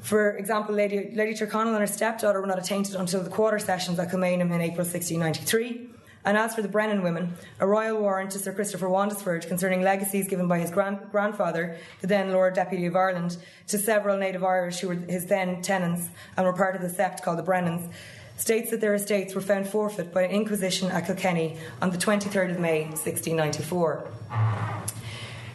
For 0.00 0.36
example, 0.36 0.74
Lady, 0.74 1.10
Lady 1.14 1.34
Tyrconnell 1.34 1.72
and 1.72 1.80
her 1.80 1.86
stepdaughter 1.86 2.40
were 2.40 2.46
not 2.46 2.58
attainted 2.58 2.94
until 2.94 3.22
the 3.22 3.28
quarter 3.28 3.58
sessions 3.58 3.98
at 3.98 4.10
Kilmainham 4.10 4.52
in 4.52 4.60
April 4.60 4.86
1693. 4.86 5.90
And 6.26 6.36
as 6.36 6.56
for 6.56 6.60
the 6.60 6.68
Brennan 6.68 7.04
women, 7.04 7.34
a 7.60 7.66
royal 7.68 8.00
warrant 8.00 8.32
to 8.32 8.40
Sir 8.40 8.52
Christopher 8.52 8.88
Wandesford 8.88 9.46
concerning 9.46 9.82
legacies 9.82 10.26
given 10.26 10.48
by 10.48 10.58
his 10.58 10.72
grand- 10.72 11.12
grandfather, 11.12 11.76
the 12.00 12.08
then 12.08 12.32
Lord 12.32 12.54
Deputy 12.54 12.84
of 12.86 12.96
Ireland, 12.96 13.36
to 13.68 13.78
several 13.78 14.16
native 14.16 14.42
Irish 14.42 14.80
who 14.80 14.88
were 14.88 14.94
his 14.94 15.26
then 15.26 15.62
tenants 15.62 16.08
and 16.36 16.44
were 16.44 16.52
part 16.52 16.74
of 16.74 16.82
the 16.82 16.88
sept 16.88 17.22
called 17.22 17.38
the 17.38 17.44
Brennans, 17.44 17.88
states 18.36 18.72
that 18.72 18.80
their 18.80 18.94
estates 18.94 19.36
were 19.36 19.40
found 19.40 19.68
forfeit 19.68 20.12
by 20.12 20.22
an 20.22 20.32
inquisition 20.32 20.90
at 20.90 21.06
Kilkenny 21.06 21.58
on 21.80 21.90
the 21.90 21.96
23rd 21.96 22.50
of 22.50 22.58
May 22.58 22.86
1694. 22.86 24.10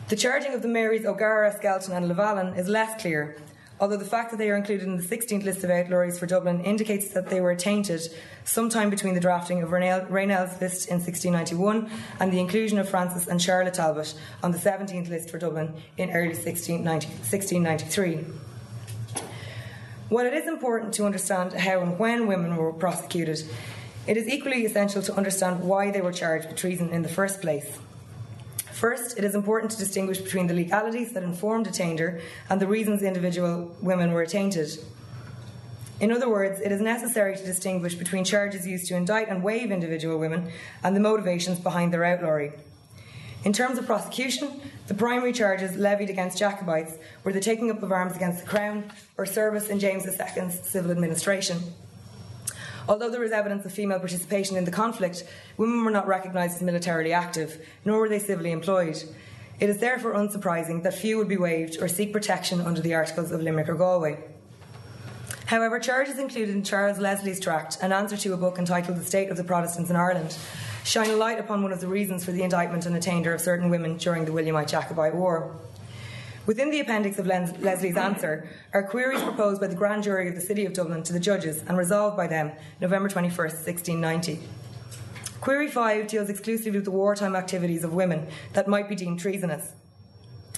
The 0.07 0.15
charging 0.15 0.53
of 0.53 0.61
the 0.61 0.69
Marys 0.69 1.05
O'Gara, 1.05 1.53
Skelton, 1.53 1.93
and 1.93 2.09
Levalin 2.09 2.57
is 2.57 2.69
less 2.69 3.01
clear, 3.01 3.35
although 3.81 3.97
the 3.97 4.05
fact 4.05 4.29
that 4.29 4.37
they 4.37 4.49
are 4.51 4.55
included 4.55 4.87
in 4.87 4.95
the 4.95 5.03
16th 5.03 5.43
list 5.43 5.63
of 5.63 5.71
outlawries 5.71 6.19
for 6.19 6.27
Dublin 6.27 6.63
indicates 6.63 7.09
that 7.09 7.29
they 7.29 7.41
were 7.41 7.49
attainted 7.49 7.99
sometime 8.43 8.91
between 8.91 9.15
the 9.15 9.19
drafting 9.19 9.63
of 9.63 9.69
Reynell's 9.69 10.61
list 10.61 10.87
in 10.87 10.99
1691 10.99 11.89
and 12.19 12.31
the 12.31 12.39
inclusion 12.39 12.77
of 12.77 12.87
Frances 12.87 13.27
and 13.27 13.41
Charlotte 13.41 13.73
Talbot 13.73 14.13
on 14.43 14.51
the 14.51 14.59
17th 14.59 15.09
list 15.09 15.31
for 15.31 15.39
Dublin 15.39 15.73
in 15.97 16.11
early 16.11 16.35
1693. 16.35 18.19
While 20.09 20.25
it 20.27 20.33
is 20.33 20.47
important 20.47 20.93
to 20.95 21.05
understand 21.05 21.53
how 21.53 21.81
and 21.81 21.97
when 21.97 22.27
women 22.27 22.55
were 22.57 22.73
prosecuted, 22.73 23.43
it 24.05 24.15
is 24.15 24.27
equally 24.27 24.65
essential 24.65 25.01
to 25.01 25.15
understand 25.15 25.61
why 25.61 25.89
they 25.89 26.01
were 26.01 26.11
charged 26.11 26.49
with 26.49 26.57
treason 26.57 26.89
in 26.89 27.01
the 27.01 27.09
first 27.09 27.41
place. 27.41 27.79
First, 28.81 29.15
it 29.15 29.23
is 29.23 29.35
important 29.35 29.71
to 29.73 29.77
distinguish 29.77 30.17
between 30.17 30.47
the 30.47 30.55
legalities 30.55 31.11
that 31.13 31.21
informed 31.21 31.67
attainder 31.67 32.19
and 32.49 32.59
the 32.59 32.65
reasons 32.65 33.03
individual 33.03 33.77
women 33.79 34.11
were 34.11 34.23
attainted. 34.23 34.75
In 35.99 36.11
other 36.11 36.27
words, 36.27 36.59
it 36.61 36.71
is 36.71 36.81
necessary 36.81 37.37
to 37.37 37.43
distinguish 37.43 37.93
between 37.93 38.23
charges 38.23 38.65
used 38.65 38.87
to 38.87 38.95
indict 38.95 39.29
and 39.29 39.43
waive 39.43 39.71
individual 39.71 40.17
women 40.17 40.51
and 40.83 40.95
the 40.95 40.99
motivations 40.99 41.59
behind 41.59 41.93
their 41.93 42.03
outlawry. 42.03 42.53
In 43.43 43.53
terms 43.53 43.77
of 43.77 43.85
prosecution, 43.85 44.59
the 44.87 44.95
primary 44.95 45.31
charges 45.31 45.75
levied 45.75 46.09
against 46.09 46.39
Jacobites 46.39 46.97
were 47.23 47.33
the 47.33 47.39
taking 47.39 47.69
up 47.69 47.83
of 47.83 47.91
arms 47.91 48.15
against 48.15 48.41
the 48.41 48.49
Crown 48.49 48.91
or 49.15 49.27
service 49.27 49.69
in 49.69 49.79
James 49.79 50.07
II's 50.07 50.59
civil 50.63 50.89
administration. 50.89 51.59
Although 52.87 53.09
there 53.09 53.23
is 53.23 53.31
evidence 53.31 53.65
of 53.65 53.71
female 53.71 53.99
participation 53.99 54.57
in 54.57 54.65
the 54.65 54.71
conflict, 54.71 55.23
women 55.57 55.83
were 55.83 55.91
not 55.91 56.07
recognised 56.07 56.55
as 56.55 56.61
militarily 56.61 57.13
active, 57.13 57.65
nor 57.85 57.99
were 57.99 58.09
they 58.09 58.19
civilly 58.19 58.51
employed. 58.51 59.03
It 59.59 59.69
is 59.69 59.77
therefore 59.77 60.13
unsurprising 60.13 60.83
that 60.83 60.95
few 60.95 61.17
would 61.17 61.27
be 61.27 61.37
waived 61.37 61.81
or 61.81 61.87
seek 61.87 62.11
protection 62.11 62.61
under 62.61 62.81
the 62.81 62.95
Articles 62.95 63.31
of 63.31 63.41
Limerick 63.41 63.69
or 63.69 63.75
Galway. 63.75 64.17
However, 65.45 65.79
charges 65.79 66.17
included 66.17 66.55
in 66.55 66.63
Charles 66.63 66.97
Leslie's 66.97 67.39
tract, 67.39 67.77
an 67.81 67.91
answer 67.91 68.17
to 68.17 68.33
a 68.33 68.37
book 68.37 68.57
entitled 68.57 68.97
The 68.97 69.05
State 69.05 69.29
of 69.29 69.37
the 69.37 69.43
Protestants 69.43 69.89
in 69.89 69.95
Ireland, 69.95 70.35
shine 70.83 71.09
a 71.09 71.15
light 71.15 71.39
upon 71.39 71.61
one 71.61 71.73
of 71.73 71.81
the 71.81 71.87
reasons 71.87 72.23
for 72.23 72.31
the 72.31 72.41
indictment 72.41 72.85
and 72.85 72.95
attainder 72.95 73.33
of 73.33 73.41
certain 73.41 73.69
women 73.69 73.97
during 73.97 74.25
the 74.25 74.31
Williamite 74.31 74.69
Jacobite 74.69 75.13
War. 75.13 75.55
Within 76.47 76.71
the 76.71 76.79
appendix 76.79 77.19
of 77.19 77.27
Leslie's 77.27 77.97
answer 77.97 78.47
are 78.73 78.81
queries 78.81 79.21
proposed 79.21 79.61
by 79.61 79.67
the 79.67 79.75
Grand 79.75 80.01
Jury 80.01 80.27
of 80.27 80.33
the 80.33 80.41
City 80.41 80.65
of 80.65 80.73
Dublin 80.73 81.03
to 81.03 81.13
the 81.13 81.19
judges 81.19 81.63
and 81.67 81.77
resolved 81.77 82.17
by 82.17 82.25
them 82.25 82.51
November 82.79 83.09
21, 83.09 83.37
1690. 83.37 84.39
Query 85.39 85.67
5 85.67 86.07
deals 86.07 86.29
exclusively 86.29 86.79
with 86.79 86.85
the 86.85 86.91
wartime 86.91 87.35
activities 87.35 87.83
of 87.83 87.93
women 87.93 88.27
that 88.53 88.67
might 88.67 88.89
be 88.89 88.95
deemed 88.95 89.19
treasonous. 89.19 89.73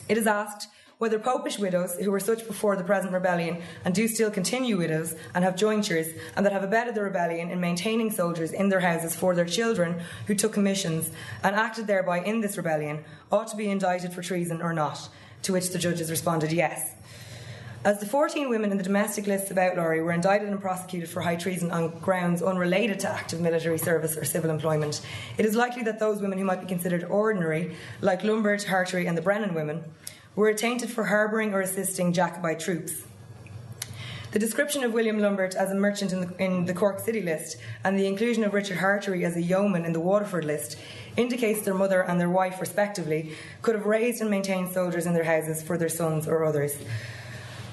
It 0.07 0.17
is 0.17 0.25
asked 0.25 0.69
whether 0.99 1.19
popish 1.19 1.59
widows, 1.59 1.95
who 1.95 2.11
were 2.11 2.19
such 2.19 2.47
before 2.47 2.77
the 2.77 2.83
present 2.83 3.11
rebellion 3.11 3.61
and 3.83 3.93
do 3.93 4.07
still 4.07 4.31
continue 4.31 4.77
widows 4.77 5.15
and 5.35 5.43
have 5.43 5.57
jointures, 5.57 6.07
and 6.37 6.45
that 6.45 6.53
have 6.53 6.63
abetted 6.63 6.95
the 6.95 7.01
rebellion 7.01 7.49
in 7.49 7.59
maintaining 7.59 8.09
soldiers 8.09 8.53
in 8.53 8.69
their 8.69 8.79
houses 8.79 9.13
for 9.13 9.35
their 9.35 9.43
children 9.43 10.01
who 10.27 10.35
took 10.35 10.53
commissions 10.53 11.11
and 11.43 11.57
acted 11.57 11.87
thereby 11.87 12.19
in 12.19 12.39
this 12.39 12.55
rebellion, 12.55 13.03
ought 13.33 13.47
to 13.47 13.57
be 13.57 13.69
indicted 13.69 14.13
for 14.13 14.21
treason 14.21 14.61
or 14.61 14.71
not, 14.71 15.09
to 15.43 15.53
which 15.53 15.69
the 15.69 15.79
judges 15.79 16.09
responded 16.09 16.51
yes. 16.51 16.91
As 17.85 17.99
the 17.99 18.05
14 18.05 18.49
women 18.49 18.71
in 18.71 18.77
the 18.77 18.83
domestic 18.83 19.27
lists 19.27 19.51
of 19.51 19.57
outlawry 19.57 20.01
were 20.01 20.13
indicted 20.13 20.47
and 20.47 20.61
prosecuted 20.61 21.09
for 21.09 21.21
high 21.21 21.35
treason 21.35 21.69
on 21.69 21.89
grounds 21.99 22.41
unrelated 22.41 23.01
to 23.01 23.09
active 23.09 23.41
military 23.41 23.77
service 23.77 24.15
or 24.15 24.23
civil 24.23 24.49
employment, 24.49 25.01
it 25.37 25.45
is 25.45 25.53
likely 25.53 25.83
that 25.83 25.99
those 25.99 26.21
women 26.21 26.37
who 26.37 26.45
might 26.45 26.61
be 26.61 26.65
considered 26.65 27.03
ordinary, 27.03 27.75
like 27.99 28.21
Lumbert, 28.21 28.63
Hartery, 28.63 29.05
and 29.05 29.17
the 29.17 29.21
Brennan 29.21 29.53
women, 29.53 29.83
were 30.33 30.47
attainted 30.47 30.89
for 30.89 31.03
harbouring 31.03 31.53
or 31.53 31.59
assisting 31.59 32.13
Jacobite 32.13 32.61
troops. 32.61 33.03
The 34.33 34.39
description 34.39 34.83
of 34.83 34.93
William 34.93 35.19
Lumbert 35.19 35.53
as 35.53 35.69
a 35.69 35.75
merchant 35.75 36.11
in 36.11 36.21
the, 36.21 36.43
in 36.43 36.65
the, 36.65 36.73
Cork 36.73 36.99
City 36.99 37.21
list 37.21 37.57
and 37.83 37.99
the 37.99 38.07
inclusion 38.07 38.43
of 38.43 38.55
Richard 38.55 38.79
Hartery 38.79 39.25
as 39.25 39.35
a 39.35 39.41
yeoman 39.43 39.85
in 39.85 39.93
the 39.93 39.99
Waterford 39.99 40.43
list 40.43 40.75
indicates 41.15 41.61
their 41.61 41.75
mother 41.75 42.01
and 42.01 42.19
their 42.19 42.31
wife, 42.31 42.59
respectively, 42.59 43.33
could 43.61 43.75
have 43.75 43.85
raised 43.85 44.21
and 44.21 44.31
maintained 44.31 44.71
soldiers 44.71 45.05
in 45.05 45.13
their 45.13 45.23
houses 45.23 45.61
for 45.61 45.77
their 45.77 45.87
sons 45.87 46.27
or 46.27 46.45
others. 46.45 46.75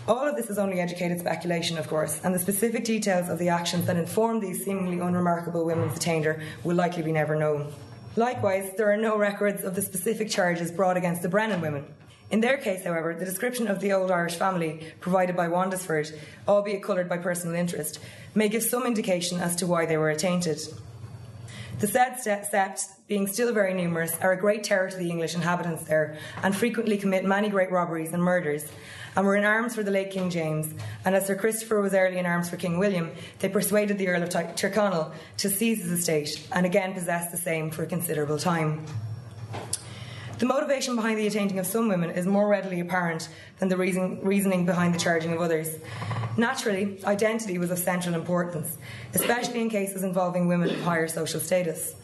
All 0.07 0.29
of 0.29 0.37
this 0.37 0.51
is 0.51 0.59
only 0.59 0.81
educated 0.81 1.19
speculation, 1.19 1.79
of 1.79 1.89
course, 1.89 2.21
and 2.25 2.35
the 2.35 2.39
specific 2.39 2.85
details 2.85 3.31
of 3.31 3.39
the 3.39 3.49
actions 3.49 3.87
that 3.87 3.97
informed 3.97 4.43
these 4.43 4.63
seemingly 4.63 4.99
unremarkable 4.99 5.65
women's 5.65 5.97
attainder 5.97 6.43
will 6.63 6.77
likely 6.77 7.03
be 7.03 7.11
never 7.11 7.37
known. 7.37 7.73
Likewise, 8.17 8.73
there 8.77 8.93
are 8.93 8.99
no 8.99 9.17
records 9.17 9.65
of 9.65 9.75
the 9.75 9.81
specific 9.81 10.29
charges 10.29 10.71
brought 10.71 10.99
against 10.99 11.23
the 11.23 11.29
Brennan 11.31 11.63
women. 11.63 11.87
In 12.31 12.41
their 12.41 12.59
case, 12.59 12.85
however, 12.85 13.15
the 13.15 13.25
description 13.25 13.67
of 13.67 13.81
the 13.81 13.93
old 13.93 14.11
Irish 14.11 14.37
family 14.37 14.87
provided 15.01 15.37
by 15.37 15.49
Wandesford, 15.49 16.17
albeit 16.47 16.83
coloured 16.83 17.09
by 17.09 17.19
personal 17.19 17.57
interest, 17.57 17.99
may 18.35 18.49
give 18.49 18.63
some 18.63 18.87
indication 18.87 19.41
as 19.41 19.57
to 19.57 19.67
why 19.67 19.85
they 19.85 19.97
were 19.97 20.11
attainted. 20.11 20.61
The 21.81 21.89
said 21.89 22.17
septs, 22.45 22.93
being 23.09 23.27
still 23.27 23.53
very 23.53 23.75
numerous, 23.75 24.17
are 24.21 24.33
a 24.33 24.37
great 24.37 24.63
terror 24.63 24.91
to 24.91 24.97
the 24.97 25.11
English 25.11 25.35
inhabitants 25.35 25.85
there, 25.85 26.19
and 26.43 26.55
frequently 26.55 26.99
commit 26.99 27.25
many 27.25 27.49
great 27.49 27.73
robberies 27.73 28.13
and 28.13 28.23
murders, 28.23 28.71
and 29.17 29.27
were 29.27 29.35
in 29.35 29.45
arms 29.45 29.75
for 29.75 29.83
the 29.83 29.91
late 29.91 30.11
King 30.11 30.31
James. 30.31 30.73
And 31.05 31.17
as 31.17 31.27
Sir 31.27 31.35
Christopher 31.35 31.81
was 31.81 31.95
early 31.95 32.19
in 32.19 32.27
arms 32.27 32.49
for 32.49 32.59
King 32.59 32.79
William, 32.79 33.11
they 33.41 33.49
persuaded 33.49 33.99
the 33.99 34.07
Earl 34.07 34.23
of 34.23 34.29
Tyrconnell 34.29 35.13
to 35.39 35.49
seize 35.49 35.83
his 35.83 35.91
estate, 35.91 36.47
and 36.53 36.65
again 36.65 36.93
possessed 36.93 37.33
the 37.33 37.39
same 37.39 37.71
for 37.71 37.83
a 37.83 37.87
considerable 37.87 38.39
time. 38.39 38.85
The 40.41 40.47
motivation 40.47 40.97
behind 40.97 41.19
the 41.19 41.27
attainting 41.27 41.59
of 41.59 41.67
some 41.67 41.87
women 41.87 42.09
is 42.09 42.27
more 42.27 42.49
readily 42.49 42.81
apparent 42.81 43.29
than 43.59 43.69
the 43.69 43.77
reason, 43.77 44.23
reasoning 44.23 44.65
behind 44.65 44.95
the 44.95 44.99
charging 44.99 45.35
of 45.35 45.41
others. 45.43 45.77
Naturally, 46.39 46.99
identity 47.05 47.59
was 47.59 47.71
of 47.71 47.79
central 47.79 48.15
importance, 48.15 48.79
especially 49.13 49.61
in 49.61 49.69
cases 49.69 50.03
involving 50.03 50.49
women 50.49 50.71
of 50.71 50.81
higher 50.81 51.09
social 51.09 51.41
status. 51.41 51.95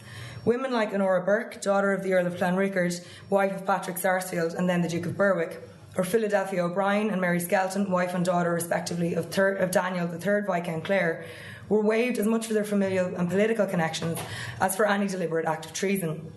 Women 0.45 0.71
like 0.71 0.93
Honora 0.93 1.23
Burke, 1.23 1.59
daughter 1.63 1.91
of 1.93 2.03
the 2.03 2.13
Earl 2.13 2.27
of 2.27 2.35
Clanricarde, 2.35 3.03
wife 3.31 3.53
of 3.53 3.65
Patrick 3.65 3.97
Sarsfield 3.97 4.53
and 4.53 4.69
then 4.69 4.83
the 4.83 4.87
Duke 4.87 5.07
of 5.07 5.17
Berwick, 5.17 5.59
or 5.95 6.03
Philadelphia 6.03 6.63
O'Brien 6.63 7.09
and 7.09 7.19
Mary 7.19 7.39
Skelton, 7.39 7.89
wife 7.89 8.13
and 8.13 8.23
daughter 8.23 8.53
respectively 8.53 9.15
of, 9.15 9.31
thir- 9.31 9.55
of 9.55 9.71
Daniel 9.71 10.07
III 10.07 10.41
Viscount 10.41 10.83
Clare, 10.83 11.25
were 11.69 11.81
waived 11.81 12.19
as 12.19 12.27
much 12.27 12.45
for 12.45 12.53
their 12.53 12.63
familial 12.63 13.15
and 13.15 13.31
political 13.31 13.65
connections 13.65 14.19
as 14.61 14.75
for 14.75 14.85
any 14.85 15.07
deliberate 15.07 15.47
act 15.47 15.65
of 15.65 15.73
treason. 15.73 16.31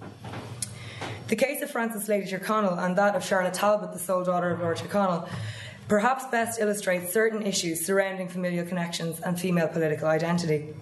The 1.29 1.37
case 1.37 1.63
of 1.63 1.71
Frances 1.71 2.09
Lady 2.09 2.27
Tyrconnell 2.27 2.79
and 2.79 2.97
that 2.97 3.15
of 3.15 3.25
Charlotte 3.25 3.55
Talbot, 3.55 3.93
the 3.93 3.99
sole 3.99 4.25
daughter 4.25 4.51
of 4.51 4.61
Lord 4.61 4.79
Tyrconnell, 4.79 5.29
perhaps 5.89 6.25
best 6.27 6.61
illustrates 6.61 7.13
certain 7.13 7.43
issues 7.43 7.85
surrounding 7.85 8.29
familial 8.29 8.67
connections 8.67 9.21
and 9.21 9.41
female 9.41 9.69
political 9.69 10.09
identity. 10.09 10.75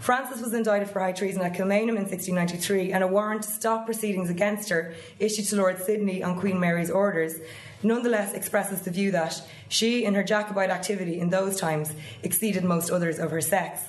Frances 0.00 0.40
was 0.40 0.54
indicted 0.54 0.88
for 0.88 1.00
high 1.00 1.12
treason 1.12 1.42
at 1.42 1.52
Kilmainham 1.52 1.96
in 1.96 2.06
1693, 2.06 2.92
and 2.92 3.04
a 3.04 3.06
warrant 3.06 3.42
to 3.42 3.50
stop 3.50 3.84
proceedings 3.84 4.30
against 4.30 4.70
her, 4.70 4.94
issued 5.18 5.44
to 5.46 5.56
Lord 5.56 5.82
Sidney 5.82 6.22
on 6.22 6.40
Queen 6.40 6.58
Mary's 6.58 6.90
orders, 6.90 7.34
nonetheless 7.82 8.32
expresses 8.32 8.82
the 8.82 8.90
view 8.90 9.10
that 9.10 9.42
she, 9.68 10.04
in 10.04 10.14
her 10.14 10.22
Jacobite 10.22 10.70
activity 10.70 11.20
in 11.20 11.30
those 11.30 11.60
times, 11.60 11.92
exceeded 12.22 12.64
most 12.64 12.90
others 12.90 13.18
of 13.18 13.30
her 13.30 13.40
sex. 13.40 13.82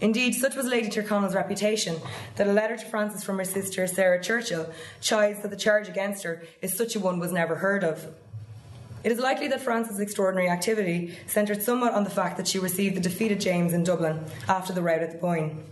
Indeed, 0.00 0.34
such 0.34 0.54
was 0.54 0.66
Lady 0.66 0.88
Tyrconnell's 0.88 1.34
reputation 1.34 1.96
that 2.36 2.46
a 2.46 2.52
letter 2.52 2.76
to 2.76 2.84
Frances 2.86 3.24
from 3.24 3.38
her 3.38 3.44
sister 3.44 3.86
Sarah 3.86 4.22
Churchill 4.22 4.70
chides 5.00 5.42
that 5.42 5.50
the 5.50 5.56
charge 5.56 5.88
against 5.88 6.22
her 6.24 6.42
is 6.60 6.74
such 6.74 6.96
a 6.96 7.00
one 7.00 7.18
was 7.18 7.32
never 7.32 7.56
heard 7.56 7.82
of. 7.82 8.14
It 9.04 9.12
is 9.12 9.18
likely 9.18 9.48
that 9.48 9.60
Frances' 9.60 10.00
extraordinary 10.00 10.48
activity 10.48 11.16
centred 11.26 11.62
somewhat 11.62 11.92
on 11.92 12.04
the 12.04 12.10
fact 12.10 12.36
that 12.36 12.48
she 12.48 12.58
received 12.58 12.96
the 12.96 13.00
defeated 13.00 13.40
James 13.40 13.72
in 13.72 13.84
Dublin 13.84 14.24
after 14.48 14.72
the 14.72 14.82
rout 14.82 15.02
at 15.02 15.12
the 15.12 15.18
Boyne. 15.18 15.62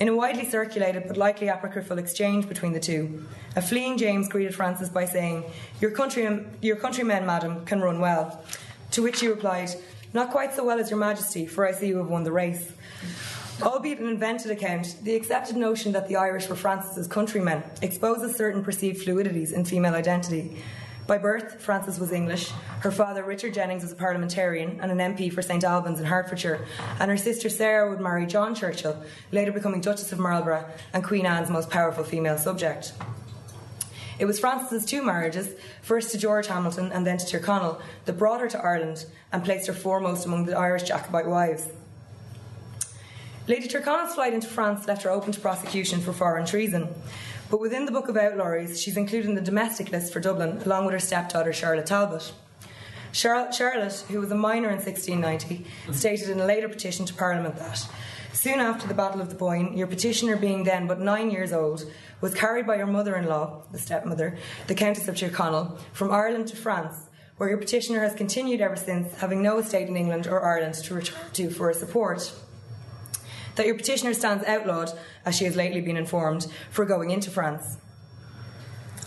In 0.00 0.08
a 0.08 0.16
widely 0.16 0.44
circulated 0.44 1.04
but 1.06 1.16
likely 1.16 1.48
apocryphal 1.48 1.98
exchange 1.98 2.48
between 2.48 2.72
the 2.72 2.80
two, 2.80 3.26
a 3.54 3.62
fleeing 3.62 3.96
James 3.96 4.28
greeted 4.28 4.54
Frances 4.54 4.88
by 4.88 5.04
saying, 5.04 5.44
Your, 5.80 5.92
countrymen, 5.92 6.56
your 6.60 6.76
countrymen, 6.76 7.24
madam, 7.24 7.64
can 7.64 7.80
run 7.80 8.00
well. 8.00 8.42
To 8.92 9.02
which 9.02 9.18
she 9.18 9.28
replied, 9.28 9.70
Not 10.12 10.30
quite 10.30 10.54
so 10.54 10.64
well 10.64 10.80
as 10.80 10.90
your 10.90 10.98
majesty, 10.98 11.46
for 11.46 11.64
I 11.66 11.72
see 11.72 11.88
you 11.88 11.98
have 11.98 12.08
won 12.08 12.24
the 12.24 12.32
race. 12.32 12.72
Albeit 13.62 14.00
an 14.00 14.08
invented 14.08 14.50
account, 14.50 14.96
the 15.04 15.14
accepted 15.14 15.56
notion 15.56 15.92
that 15.92 16.08
the 16.08 16.16
Irish 16.16 16.48
were 16.48 16.56
Frances's 16.56 17.06
countrymen 17.06 17.62
exposes 17.82 18.34
certain 18.34 18.64
perceived 18.64 19.06
fluidities 19.06 19.52
in 19.52 19.64
female 19.64 19.94
identity. 19.94 20.60
By 21.06 21.18
birth, 21.18 21.60
Frances 21.60 22.00
was 22.00 22.10
English. 22.10 22.50
Her 22.80 22.90
father, 22.90 23.22
Richard 23.22 23.54
Jennings, 23.54 23.82
was 23.82 23.92
a 23.92 23.96
parliamentarian 23.96 24.80
and 24.80 24.90
an 24.90 25.14
MP 25.14 25.32
for 25.32 25.40
St 25.40 25.62
Albans 25.62 26.00
in 26.00 26.06
Hertfordshire, 26.06 26.66
and 26.98 27.10
her 27.10 27.16
sister 27.16 27.48
Sarah 27.48 27.90
would 27.90 28.00
marry 28.00 28.26
John 28.26 28.56
Churchill, 28.56 29.00
later 29.30 29.52
becoming 29.52 29.80
Duchess 29.80 30.10
of 30.12 30.18
Marlborough 30.18 30.68
and 30.92 31.04
Queen 31.04 31.24
Anne's 31.24 31.50
most 31.50 31.70
powerful 31.70 32.02
female 32.02 32.38
subject. 32.38 32.92
It 34.18 34.24
was 34.24 34.40
Frances's 34.40 34.84
two 34.84 35.02
marriages, 35.02 35.54
first 35.80 36.10
to 36.10 36.18
George 36.18 36.48
Hamilton 36.48 36.90
and 36.90 37.06
then 37.06 37.18
to 37.18 37.24
Tyrconnell, 37.24 37.80
that 38.04 38.18
brought 38.18 38.40
her 38.40 38.48
to 38.48 38.58
Ireland 38.58 39.06
and 39.32 39.44
placed 39.44 39.68
her 39.68 39.72
foremost 39.72 40.26
among 40.26 40.46
the 40.46 40.58
Irish 40.58 40.84
Jacobite 40.84 41.26
wives. 41.26 41.68
Lady 43.46 43.68
Tyrconnell's 43.68 44.14
flight 44.14 44.32
into 44.32 44.46
France 44.46 44.86
left 44.86 45.02
her 45.02 45.10
open 45.10 45.30
to 45.30 45.38
prosecution 45.38 46.00
for 46.00 46.14
foreign 46.14 46.46
treason. 46.46 46.88
But 47.50 47.60
within 47.60 47.84
the 47.84 47.92
Book 47.92 48.08
of 48.08 48.16
Outlawries, 48.16 48.82
she's 48.82 48.96
included 48.96 49.28
in 49.28 49.34
the 49.34 49.42
domestic 49.42 49.92
list 49.92 50.14
for 50.14 50.20
Dublin, 50.20 50.62
along 50.64 50.86
with 50.86 50.94
her 50.94 50.98
stepdaughter 50.98 51.52
Charlotte 51.52 51.84
Talbot. 51.84 52.32
Charlotte, 53.12 54.04
who 54.08 54.18
was 54.18 54.30
a 54.30 54.34
minor 54.34 54.70
in 54.70 54.78
1690, 54.78 55.66
stated 55.92 56.30
in 56.30 56.40
a 56.40 56.46
later 56.46 56.70
petition 56.70 57.04
to 57.04 57.12
Parliament 57.12 57.56
that 57.56 57.86
soon 58.32 58.60
after 58.60 58.88
the 58.88 58.94
Battle 58.94 59.20
of 59.20 59.28
the 59.28 59.34
Boyne, 59.34 59.76
your 59.76 59.88
petitioner, 59.88 60.36
being 60.36 60.64
then 60.64 60.86
but 60.86 60.98
nine 60.98 61.30
years 61.30 61.52
old, 61.52 61.84
was 62.22 62.32
carried 62.32 62.66
by 62.66 62.76
your 62.76 62.86
mother 62.86 63.14
in 63.14 63.26
law, 63.26 63.62
the 63.72 63.78
stepmother, 63.78 64.38
the 64.68 64.74
Countess 64.74 65.06
of 65.06 65.16
Tyrconnell, 65.16 65.78
from 65.92 66.10
Ireland 66.10 66.48
to 66.48 66.56
France, 66.56 67.10
where 67.36 67.50
your 67.50 67.58
petitioner 67.58 68.00
has 68.00 68.14
continued 68.14 68.62
ever 68.62 68.76
since, 68.76 69.14
having 69.16 69.42
no 69.42 69.58
estate 69.58 69.88
in 69.88 69.98
England 69.98 70.26
or 70.26 70.42
Ireland 70.42 70.76
to 70.76 70.94
return 70.94 71.18
to 71.34 71.50
for 71.50 71.70
support 71.74 72.32
that 73.56 73.66
your 73.66 73.74
petitioner 73.74 74.14
stands 74.14 74.44
outlawed, 74.44 74.90
as 75.24 75.36
she 75.36 75.44
has 75.44 75.56
lately 75.56 75.80
been 75.80 75.96
informed, 75.96 76.46
for 76.70 76.84
going 76.84 77.10
into 77.10 77.30
France. 77.30 77.78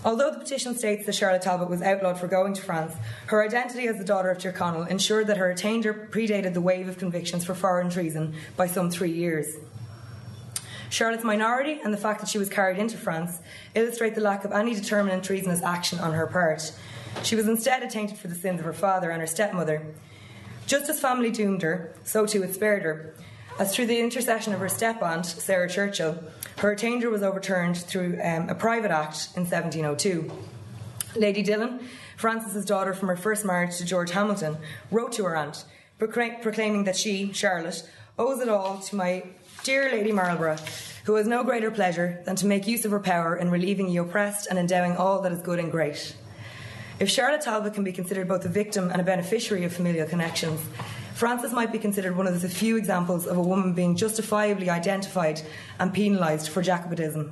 Although 0.06 0.32
the 0.32 0.40
petition 0.40 0.76
states 0.76 1.06
that 1.06 1.16
Charlotte 1.16 1.42
Talbot 1.42 1.70
was 1.70 1.82
outlawed 1.82 2.20
for 2.20 2.28
going 2.28 2.54
to 2.54 2.62
France, 2.62 2.96
her 3.26 3.44
identity 3.44 3.88
as 3.88 3.98
the 3.98 4.06
daughter 4.06 4.30
of 4.30 4.38
Tyrconnell 4.38 4.88
ensured 4.88 5.28
that 5.28 5.38
her 5.38 5.50
attainder 5.50 6.08
predated 6.12 6.54
the 6.54 6.62
wave 6.62 6.88
of 6.88 6.98
convictions 6.98 7.44
for 7.44 7.56
foreign 7.56 7.90
treason 7.90 8.36
by 8.56 8.68
some 8.68 8.90
three 8.90 9.12
years. 9.12 9.58
Charlotte's 10.90 11.24
minority 11.24 11.82
and 11.84 11.94
the 11.94 11.98
fact 11.98 12.22
that 12.22 12.30
she 12.30 12.38
was 12.38 12.48
carried 12.48 12.78
into 12.78 12.96
France 12.96 13.42
illustrate 13.76 14.16
the 14.16 14.22
lack 14.22 14.46
of 14.46 14.54
any 14.54 14.74
determinate 14.74 15.24
treasonous 15.24 15.62
action 15.62 16.00
on 16.00 16.14
her 16.14 16.28
part. 16.28 16.72
She 17.24 17.36
was 17.36 17.48
instead 17.48 17.84
attainted 17.84 18.18
for 18.18 18.28
the 18.28 18.36
sins 18.36 18.60
of 18.60 18.66
her 18.66 18.74
father 18.74 19.10
and 19.10 19.20
her 19.20 19.28
stepmother. 19.28 19.86
Just 20.68 20.90
as 20.90 21.00
family 21.00 21.32
doomed 21.32 21.62
her, 21.64 21.94
so 22.04 22.26
too 22.26 22.44
it 22.44 22.54
spared 22.54 22.84
her, 22.84 23.14
as 23.60 23.74
through 23.74 23.88
the 23.88 24.00
intercession 24.00 24.54
of 24.54 24.60
her 24.60 24.70
step-aunt, 24.70 25.26
Sarah 25.26 25.70
Churchill, 25.70 26.18
her 26.58 26.72
attainder 26.72 27.10
was 27.10 27.24
overturned 27.24 27.78
through 27.78 28.20
um, 28.24 28.50
a 28.50 28.56
private 28.56 28.92
act 28.92 29.30
in 29.36 29.44
1702. 29.44 30.32
Lady 31.16 31.42
Dillon, 31.42 31.80
Frances's 32.18 32.66
daughter 32.66 32.94
from 32.94 33.08
her 33.08 33.18
first 33.18 33.46
marriage 33.46 33.78
to 33.78 33.86
George 33.86 34.12
Hamilton, 34.12 34.58
wrote 34.92 35.12
to 35.14 35.24
her 35.24 35.36
aunt, 35.36 35.66
proclaiming 35.98 36.84
that 36.84 36.96
she, 36.96 37.32
Charlotte, 37.34 37.88
owes 38.20 38.42
it 38.42 38.50
all 38.50 38.80
to 38.80 38.96
my 38.96 39.24
dear 39.64 39.92
Lady 39.92 40.12
Marlborough, 40.12 40.58
who 41.06 41.16
has 41.16 41.28
no 41.28 41.44
greater 41.44 41.72
pleasure 41.72 42.22
than 42.26 42.36
to 42.36 42.46
make 42.46 42.68
use 42.68 42.86
of 42.86 42.92
her 42.92 43.00
power 43.00 43.36
in 43.36 43.50
relieving 43.50 43.88
the 43.88 43.98
oppressed 43.98 44.48
and 44.48 44.60
endowing 44.60 44.96
all 44.96 45.22
that 45.22 45.32
is 45.32 45.42
good 45.42 45.60
and 45.60 45.72
great. 45.72 46.16
If 47.00 47.10
Charlotte 47.10 47.42
Talbot 47.42 47.76
can 47.76 47.84
be 47.84 47.92
considered 47.92 48.28
both 48.28 48.44
a 48.46 48.50
victim 48.50 48.90
and 48.90 49.00
a 49.00 49.04
beneficiary 49.04 49.64
of 49.66 49.74
familial 49.74 50.08
connections, 50.08 50.60
Frances 51.18 51.52
might 51.52 51.72
be 51.72 51.80
considered 51.80 52.16
one 52.16 52.28
of 52.28 52.40
the 52.44 52.48
few 52.48 52.78
examples 52.78 53.26
of 53.26 53.38
a 53.38 53.42
woman 53.42 53.74
being 53.74 53.96
justifiably 53.96 54.70
identified 54.70 55.42
and 55.80 55.92
penalised 55.92 56.48
for 56.48 56.62
Jacobitism. 56.62 57.32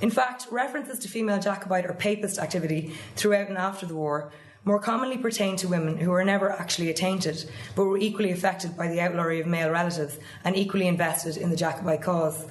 In 0.00 0.10
fact, 0.10 0.48
references 0.50 0.98
to 0.98 1.08
female 1.08 1.38
Jacobite 1.38 1.86
or 1.86 1.92
Papist 1.92 2.40
activity 2.40 2.94
throughout 3.14 3.46
and 3.46 3.56
after 3.56 3.86
the 3.86 3.94
war 3.94 4.32
more 4.64 4.80
commonly 4.80 5.18
pertain 5.18 5.54
to 5.54 5.68
women 5.68 5.98
who 5.98 6.10
were 6.10 6.24
never 6.24 6.50
actually 6.50 6.90
attainted, 6.90 7.48
but 7.76 7.84
were 7.84 7.96
equally 7.96 8.32
affected 8.32 8.76
by 8.76 8.88
the 8.88 9.00
outlawry 9.00 9.40
of 9.40 9.46
male 9.46 9.70
relatives 9.70 10.18
and 10.42 10.56
equally 10.56 10.88
invested 10.88 11.36
in 11.36 11.48
the 11.48 11.56
Jacobite 11.56 12.02
cause. 12.02 12.46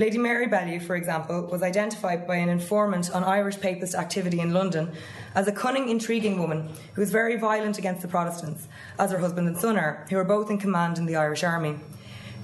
Lady 0.00 0.16
Mary 0.16 0.46
Bellew, 0.46 0.80
for 0.80 0.96
example, 0.96 1.42
was 1.42 1.62
identified 1.62 2.26
by 2.26 2.36
an 2.36 2.48
informant 2.48 3.10
on 3.10 3.22
Irish 3.22 3.60
Papist 3.60 3.94
activity 3.94 4.40
in 4.40 4.54
London 4.54 4.90
as 5.34 5.46
a 5.46 5.52
cunning, 5.52 5.90
intriguing 5.90 6.38
woman 6.38 6.70
who 6.94 7.02
was 7.02 7.10
very 7.10 7.36
violent 7.36 7.76
against 7.76 8.00
the 8.00 8.08
Protestants, 8.08 8.66
as 8.98 9.10
her 9.10 9.18
husband 9.18 9.46
and 9.46 9.58
son 9.58 9.76
are, 9.76 10.06
who 10.08 10.16
are 10.16 10.24
both 10.24 10.48
in 10.48 10.56
command 10.56 10.96
in 10.96 11.04
the 11.04 11.16
Irish 11.16 11.44
Army. 11.44 11.76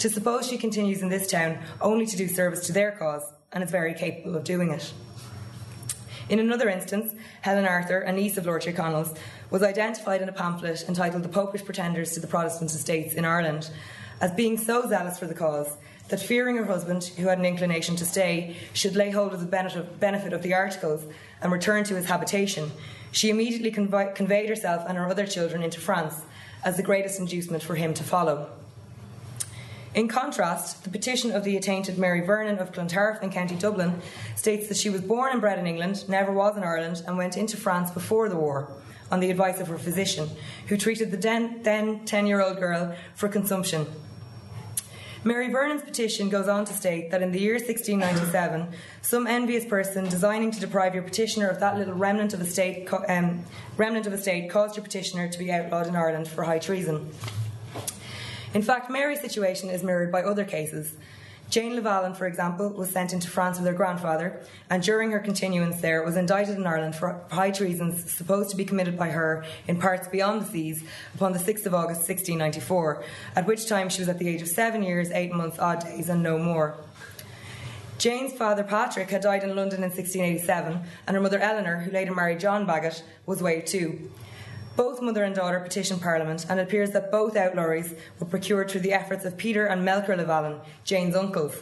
To 0.00 0.10
suppose 0.10 0.46
she 0.46 0.58
continues 0.58 1.00
in 1.00 1.08
this 1.08 1.30
town 1.30 1.58
only 1.80 2.04
to 2.04 2.14
do 2.14 2.28
service 2.28 2.66
to 2.66 2.74
their 2.74 2.92
cause, 2.92 3.32
and 3.50 3.64
is 3.64 3.70
very 3.70 3.94
capable 3.94 4.36
of 4.36 4.44
doing 4.44 4.70
it. 4.70 4.92
In 6.28 6.38
another 6.38 6.68
instance, 6.68 7.14
Helen 7.40 7.64
Arthur, 7.64 8.00
a 8.00 8.12
niece 8.12 8.36
of 8.36 8.44
Lord 8.44 8.60
Tyrconnell's, 8.60 9.14
was 9.48 9.62
identified 9.62 10.20
in 10.20 10.28
a 10.28 10.32
pamphlet 10.32 10.84
entitled 10.86 11.22
The 11.22 11.30
Popish 11.30 11.64
Pretenders 11.64 12.12
to 12.12 12.20
the 12.20 12.26
Protestant 12.26 12.70
Estates 12.72 13.14
in 13.14 13.24
Ireland 13.24 13.70
as 14.20 14.32
being 14.32 14.58
so 14.58 14.86
zealous 14.86 15.18
for 15.18 15.26
the 15.26 15.34
cause 15.34 15.78
that 16.08 16.20
fearing 16.20 16.56
her 16.56 16.64
husband, 16.64 17.04
who 17.16 17.26
had 17.26 17.38
an 17.38 17.44
inclination 17.44 17.96
to 17.96 18.04
stay, 18.04 18.56
should 18.72 18.94
lay 18.94 19.10
hold 19.10 19.32
of 19.32 19.40
the 19.40 19.86
benefit 19.98 20.32
of 20.32 20.42
the 20.42 20.54
articles 20.54 21.04
and 21.40 21.52
return 21.52 21.84
to 21.84 21.96
his 21.96 22.06
habitation, 22.06 22.70
she 23.10 23.30
immediately 23.30 23.70
conveyed, 23.70 24.48
herself 24.48 24.84
and 24.88 24.96
her 24.98 25.08
other 25.08 25.26
children 25.26 25.62
into 25.62 25.80
France 25.80 26.22
as 26.64 26.76
the 26.76 26.82
greatest 26.82 27.18
inducement 27.18 27.62
for 27.62 27.74
him 27.74 27.94
to 27.94 28.04
follow. 28.04 28.50
In 29.94 30.08
contrast, 30.08 30.84
the 30.84 30.90
petition 30.90 31.32
of 31.32 31.42
the 31.42 31.56
attainted 31.56 31.96
Mary 31.96 32.20
Vernon 32.20 32.58
of 32.58 32.72
Clontarf 32.72 33.22
in 33.22 33.30
County 33.30 33.56
Dublin 33.56 34.00
states 34.34 34.68
that 34.68 34.76
she 34.76 34.90
was 34.90 35.00
born 35.00 35.32
and 35.32 35.40
bred 35.40 35.58
in 35.58 35.66
England, 35.66 36.06
never 36.08 36.32
was 36.32 36.56
in 36.56 36.62
Ireland, 36.62 37.02
and 37.06 37.16
went 37.16 37.36
into 37.36 37.56
France 37.56 37.90
before 37.90 38.28
the 38.28 38.36
war 38.36 38.70
on 39.10 39.20
the 39.20 39.30
advice 39.30 39.58
of 39.58 39.68
her 39.68 39.78
physician, 39.78 40.28
who 40.66 40.76
treated 40.76 41.10
the 41.10 41.16
then 41.62 42.04
10 42.04 42.26
year 42.26 42.42
old 42.42 42.58
girl 42.58 42.94
for 43.14 43.28
consumption 43.28 43.86
Mary 45.26 45.50
Vernon's 45.50 45.82
petition 45.82 46.28
goes 46.28 46.46
on 46.46 46.64
to 46.64 46.72
state 46.72 47.10
that 47.10 47.20
in 47.20 47.32
the 47.32 47.40
year 47.40 47.54
1697, 47.54 48.68
some 49.02 49.26
envious 49.26 49.64
person 49.64 50.04
designing 50.04 50.52
to 50.52 50.60
deprive 50.60 50.94
your 50.94 51.02
petitioner 51.02 51.48
of 51.48 51.58
that 51.58 51.76
little 51.76 51.94
remnant 51.94 52.32
of 52.32 52.40
a 52.40 52.46
state, 52.46 52.88
um, 53.08 53.42
remnant 53.76 54.06
of 54.06 54.12
caused 54.48 54.76
your 54.76 54.84
petitioner 54.84 55.26
to 55.26 55.36
be 55.36 55.50
outlawed 55.50 55.88
in 55.88 55.96
Ireland 55.96 56.28
for 56.28 56.44
high 56.44 56.60
treason. 56.60 57.12
In 58.54 58.62
fact, 58.62 58.88
Mary's 58.88 59.20
situation 59.20 59.68
is 59.68 59.82
mirrored 59.82 60.12
by 60.12 60.22
other 60.22 60.44
cases. 60.44 60.94
Jane 61.48 61.76
Lavalin, 61.76 62.16
for 62.16 62.26
example, 62.26 62.70
was 62.70 62.90
sent 62.90 63.12
into 63.12 63.28
France 63.28 63.58
with 63.58 63.66
her 63.66 63.72
grandfather, 63.72 64.40
and 64.68 64.82
during 64.82 65.12
her 65.12 65.20
continuance 65.20 65.80
there 65.80 66.02
was 66.02 66.16
indicted 66.16 66.56
in 66.56 66.66
Ireland 66.66 66.96
for 66.96 67.20
high 67.30 67.52
treasons 67.52 68.12
supposed 68.12 68.50
to 68.50 68.56
be 68.56 68.64
committed 68.64 68.98
by 68.98 69.10
her 69.10 69.44
in 69.68 69.78
parts 69.78 70.08
beyond 70.08 70.42
the 70.42 70.46
seas 70.46 70.82
upon 71.14 71.32
the 71.32 71.38
6th 71.38 71.64
of 71.64 71.74
August 71.74 72.08
1694, 72.08 73.04
at 73.36 73.46
which 73.46 73.68
time 73.68 73.88
she 73.88 74.00
was 74.00 74.08
at 74.08 74.18
the 74.18 74.28
age 74.28 74.42
of 74.42 74.48
seven 74.48 74.82
years, 74.82 75.10
eight 75.12 75.32
months, 75.32 75.58
odd 75.58 75.84
days, 75.84 76.08
and 76.08 76.22
no 76.22 76.36
more. 76.36 76.76
Jane's 77.98 78.32
father 78.32 78.62
Patrick 78.62 79.10
had 79.10 79.22
died 79.22 79.42
in 79.42 79.56
London 79.56 79.82
in 79.82 79.90
1687, 79.90 80.80
and 81.06 81.16
her 81.16 81.22
mother 81.22 81.38
Eleanor, 81.38 81.78
who 81.78 81.90
later 81.92 82.14
married 82.14 82.40
John 82.40 82.66
Bagot, 82.66 83.02
was 83.24 83.42
waived 83.42 83.68
too. 83.68 84.10
Both 84.76 85.00
mother 85.00 85.24
and 85.24 85.34
daughter 85.34 85.58
petitioned 85.60 86.02
Parliament, 86.02 86.46
and 86.48 86.60
it 86.60 86.64
appears 86.64 86.90
that 86.90 87.10
both 87.10 87.34
outlawries 87.34 87.94
were 88.20 88.26
procured 88.26 88.70
through 88.70 88.82
the 88.82 88.92
efforts 88.92 89.24
of 89.24 89.38
Peter 89.38 89.66
and 89.66 89.84
Melcher 89.84 90.14
Lavalin, 90.14 90.60
Jane's 90.84 91.16
uncles. 91.16 91.56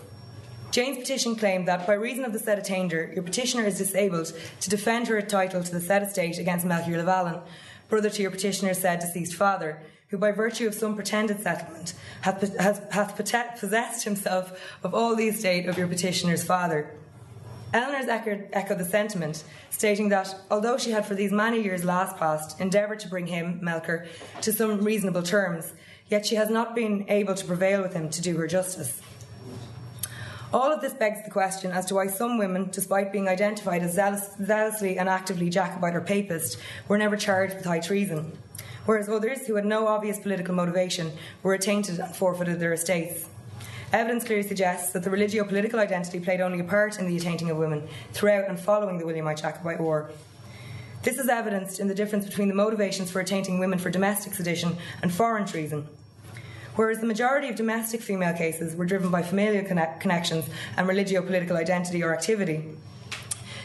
Jane's 0.73 0.99
petition 0.99 1.37
claimed 1.37 1.68
that 1.68 1.87
by 1.87 1.92
reason 1.94 2.25
of 2.25 2.33
the 2.33 2.38
said 2.40 2.59
attainder, 2.59 3.12
your 3.14 3.23
petitioner 3.23 3.64
is 3.64 3.78
disabled 3.78 4.33
to 4.61 4.68
defend 4.68 5.06
her 5.06 5.23
title 5.23 5.62
to 5.62 5.71
the 5.71 5.80
said 5.80 6.02
estate 6.02 6.38
against 6.38 6.66
Melchior 6.66 7.00
Lavalin, 7.00 7.40
brother 7.88 8.11
to 8.11 8.23
your 8.23 8.33
petitioner's 8.33 8.80
said 8.80 8.99
deceased 8.99 9.37
father, 9.37 9.80
who 10.09 10.18
by 10.18 10.33
virtue 10.33 10.66
of 10.66 10.75
some 10.75 10.97
pretended 10.97 11.40
settlement 11.40 11.94
hath, 12.22 12.90
hath 12.92 13.61
possessed 13.61 14.03
himself 14.03 14.77
of 14.83 14.92
all 14.92 15.14
the 15.14 15.29
estate 15.29 15.68
of 15.68 15.79
your 15.79 15.87
petitioner's 15.87 16.42
father. 16.42 16.90
Eleanor's 17.74 18.06
echoed, 18.06 18.48
echoed 18.52 18.78
the 18.78 18.84
sentiment, 18.84 19.42
stating 19.70 20.08
that 20.08 20.32
although 20.48 20.78
she 20.78 20.92
had 20.92 21.04
for 21.04 21.16
these 21.16 21.32
many 21.32 21.60
years 21.60 21.84
last 21.84 22.16
past 22.16 22.60
endeavoured 22.60 23.00
to 23.00 23.08
bring 23.08 23.26
him, 23.26 23.58
Melcher, 23.60 24.06
to 24.42 24.52
some 24.52 24.82
reasonable 24.82 25.24
terms, 25.24 25.72
yet 26.08 26.24
she 26.24 26.37
has 26.37 26.48
not 26.48 26.76
been 26.76 27.04
able 27.08 27.34
to 27.34 27.44
prevail 27.44 27.82
with 27.82 27.92
him 27.92 28.08
to 28.10 28.22
do 28.22 28.37
her 28.37 28.46
justice. 28.46 29.02
All 30.52 30.72
of 30.72 30.80
this 30.82 30.94
begs 30.94 31.24
the 31.24 31.32
question 31.32 31.72
as 31.72 31.84
to 31.87 31.96
why 31.96 32.06
some 32.06 32.38
women, 32.38 32.68
despite 32.70 33.10
being 33.10 33.28
identified 33.28 33.82
as 33.82 33.94
zealous, 33.94 34.30
zealously 34.40 34.96
and 34.96 35.08
actively 35.08 35.50
Jacobite 35.50 35.96
or 35.96 36.00
Papist, 36.00 36.58
were 36.87 36.96
never 36.96 37.16
charged 37.16 37.56
with 37.56 37.64
high 37.64 37.80
treason, 37.80 38.38
whereas 38.87 39.08
others, 39.08 39.48
who 39.48 39.56
had 39.56 39.64
no 39.64 39.88
obvious 39.88 40.20
political 40.20 40.54
motivation, 40.54 41.10
were 41.42 41.54
attainted 41.54 41.98
and 41.98 42.14
forfeited 42.14 42.60
their 42.60 42.72
estates. 42.72 43.28
Evidence 43.94 44.24
clearly 44.24 44.42
suggests 44.42 44.92
that 44.92 45.04
the 45.04 45.11
religio 45.11 45.44
political 45.44 45.78
identity 45.78 46.18
played 46.18 46.40
only 46.40 46.59
a 46.59 46.64
part 46.64 46.98
in 46.98 47.07
the 47.07 47.16
attainting 47.16 47.48
of 47.48 47.57
women 47.57 47.87
throughout 48.12 48.48
and 48.48 48.59
following 48.59 48.98
the 48.98 49.07
Williamite 49.07 49.37
Jacobite 49.37 49.78
War. 49.78 50.11
This 51.04 51.16
is 51.16 51.28
evidenced 51.28 51.78
in 51.78 51.87
the 51.87 51.94
difference 51.94 52.26
between 52.26 52.48
the 52.48 52.57
motivations 52.57 53.12
for 53.12 53.20
attainting 53.20 53.61
women 53.61 53.78
for 53.78 53.90
domestic 53.90 54.35
sedition 54.35 54.78
and 55.00 55.14
foreign 55.14 55.46
treason. 55.46 55.87
Whereas 56.74 56.98
the 56.98 57.07
majority 57.07 57.48
of 57.48 57.54
domestic 57.54 58.02
female 58.02 58.37
cases 58.37 58.74
were 58.74 58.85
driven 58.85 59.12
by 59.12 59.22
familial 59.22 59.64
conne- 59.64 60.00
connections 60.00 60.46
and 60.76 60.88
religio 60.88 61.22
political 61.22 61.57
identity 61.57 62.02
or 62.02 62.12
activity, 62.12 62.64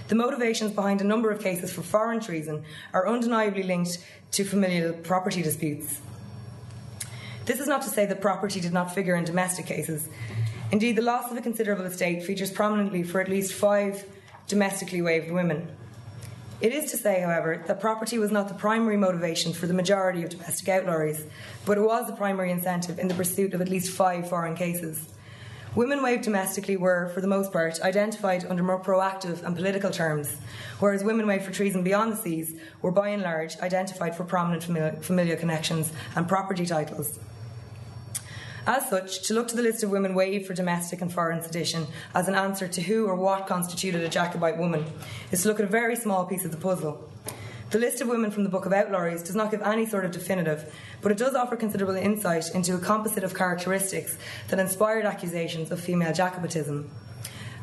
the 0.10 0.16
motivations 0.16 0.74
behind 0.74 1.02
a 1.02 1.06
number 1.06 1.32
of 1.32 1.42
cases 1.42 1.74
for 1.74 1.82
foreign 1.82 2.20
treason 2.20 2.64
are 2.94 3.08
undeniably 3.08 3.64
linked 3.64 3.98
to 4.34 4.44
familial 4.44 4.94
property 4.94 5.42
disputes. 5.42 6.02
This 7.50 7.60
is 7.60 7.68
not 7.68 7.82
to 7.82 7.90
say 7.90 8.06
that 8.06 8.22
property 8.22 8.60
did 8.60 8.74
not 8.74 8.94
figure 8.94 9.16
in 9.16 9.24
domestic 9.24 9.66
cases. 9.66 10.08
Indeed, 10.72 10.96
the 10.96 11.02
loss 11.02 11.32
of 11.32 11.38
a 11.38 11.42
considerable 11.42 11.86
estate 11.86 12.22
features 12.22 12.52
prominently 12.52 13.02
for 13.02 13.20
at 13.22 13.28
least 13.28 13.54
five 13.54 14.06
domestically 14.48 15.02
waived 15.02 15.32
women. 15.32 15.68
It 16.62 16.74
is 16.74 16.92
to 16.92 16.98
say, 16.98 17.22
however, 17.22 17.64
that 17.66 17.80
property 17.82 18.20
was 18.20 18.30
not 18.30 18.50
the 18.50 18.54
primary 18.54 18.98
motivation 18.98 19.52
for 19.52 19.66
the 19.66 19.74
majority 19.74 20.22
of 20.22 20.30
domestic 20.30 20.68
outlawries, 20.68 21.26
but 21.66 21.80
it 21.80 21.82
was 21.82 22.06
the 22.06 22.16
primary 22.16 22.52
incentive 22.52 23.00
in 23.00 23.08
the 23.08 23.16
pursuit 23.16 23.56
of 23.56 23.62
at 23.62 23.68
least 23.68 23.98
five 23.98 24.30
foreign 24.30 24.56
cases. 24.56 25.10
Women 25.74 26.04
waived 26.04 26.26
domestically 26.26 26.78
were, 26.78 27.10
for 27.16 27.22
the 27.22 27.28
most 27.28 27.52
part, 27.52 27.82
identified 27.82 28.46
under 28.46 28.62
more 28.62 28.80
proactive 28.80 29.42
and 29.42 29.56
political 29.56 29.90
terms, 29.90 30.38
whereas 30.78 31.04
women 31.04 31.26
waived 31.26 31.46
for 31.46 31.52
treason 31.52 31.84
beyond 31.84 32.14
the 32.14 32.18
seas 32.18 32.54
were 32.84 32.92
by 32.92 33.10
and 33.10 33.24
large 33.24 33.58
identified 33.58 34.16
for 34.16 34.24
prominent 34.24 34.64
familial 35.04 35.38
connections 35.38 35.92
and 36.16 36.28
property 36.28 36.68
titles. 36.68 37.18
As 38.70 38.88
such, 38.88 39.24
to 39.24 39.34
look 39.34 39.48
to 39.48 39.56
the 39.56 39.64
list 39.64 39.82
of 39.82 39.90
women 39.90 40.14
waived 40.14 40.46
for 40.46 40.54
domestic 40.54 41.02
and 41.02 41.12
foreign 41.12 41.42
sedition 41.42 41.88
as 42.14 42.28
an 42.28 42.36
answer 42.36 42.68
to 42.68 42.82
who 42.84 43.08
or 43.08 43.16
what 43.16 43.48
constituted 43.48 44.04
a 44.04 44.10
Jacobite 44.10 44.60
woman 44.60 44.86
is 45.32 45.42
to 45.42 45.48
look 45.48 45.60
at 45.60 45.66
a 45.66 45.70
very 45.70 45.96
small 45.96 46.28
piece 46.28 46.46
of 46.46 46.52
the 46.52 46.58
puzzle. 46.58 47.10
The 47.72 47.80
list 47.80 48.00
of 48.00 48.10
women 48.10 48.30
from 48.30 48.44
the 48.44 48.50
Book 48.50 48.68
of 48.68 48.72
Outlawries 48.72 49.24
does 49.24 49.36
not 49.36 49.50
give 49.50 49.64
any 49.64 49.88
sort 49.88 50.06
of 50.06 50.12
definitive, 50.12 50.72
but 51.02 51.12
it 51.12 51.18
does 51.18 51.34
offer 51.34 51.56
considerable 51.56 51.96
insight 51.96 52.54
into 52.54 52.76
a 52.76 52.80
composite 52.80 53.24
of 53.24 53.34
characteristics 53.34 54.20
that 54.50 54.60
inspired 54.60 55.04
accusations 55.04 55.72
of 55.72 55.80
female 55.80 56.14
Jacobitism. 56.14 56.92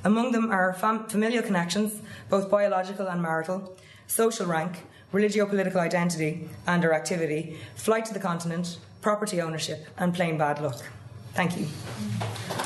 Among 0.03 0.33
them 0.33 0.51
are 0.51 0.73
fam- 0.73 1.07
familial 1.07 1.45
connections, 1.45 2.03
both 2.29 2.51
biological 2.51 3.07
and 3.07 3.23
marital, 3.23 3.77
social 4.09 4.47
rank, 4.47 4.85
religio 5.13 5.47
political 5.47 5.81
identity 5.81 6.49
and 6.67 6.85
or 6.85 6.93
activity, 6.93 7.59
flight 7.77 8.07
to 8.07 8.13
the 8.13 8.19
continent, 8.19 8.79
property 9.07 9.41
ownership, 9.41 9.87
and 9.99 10.13
plain 10.13 10.37
bad 10.37 10.61
luck. 10.61 10.83
Thank 11.33 11.57
you. 11.57 12.66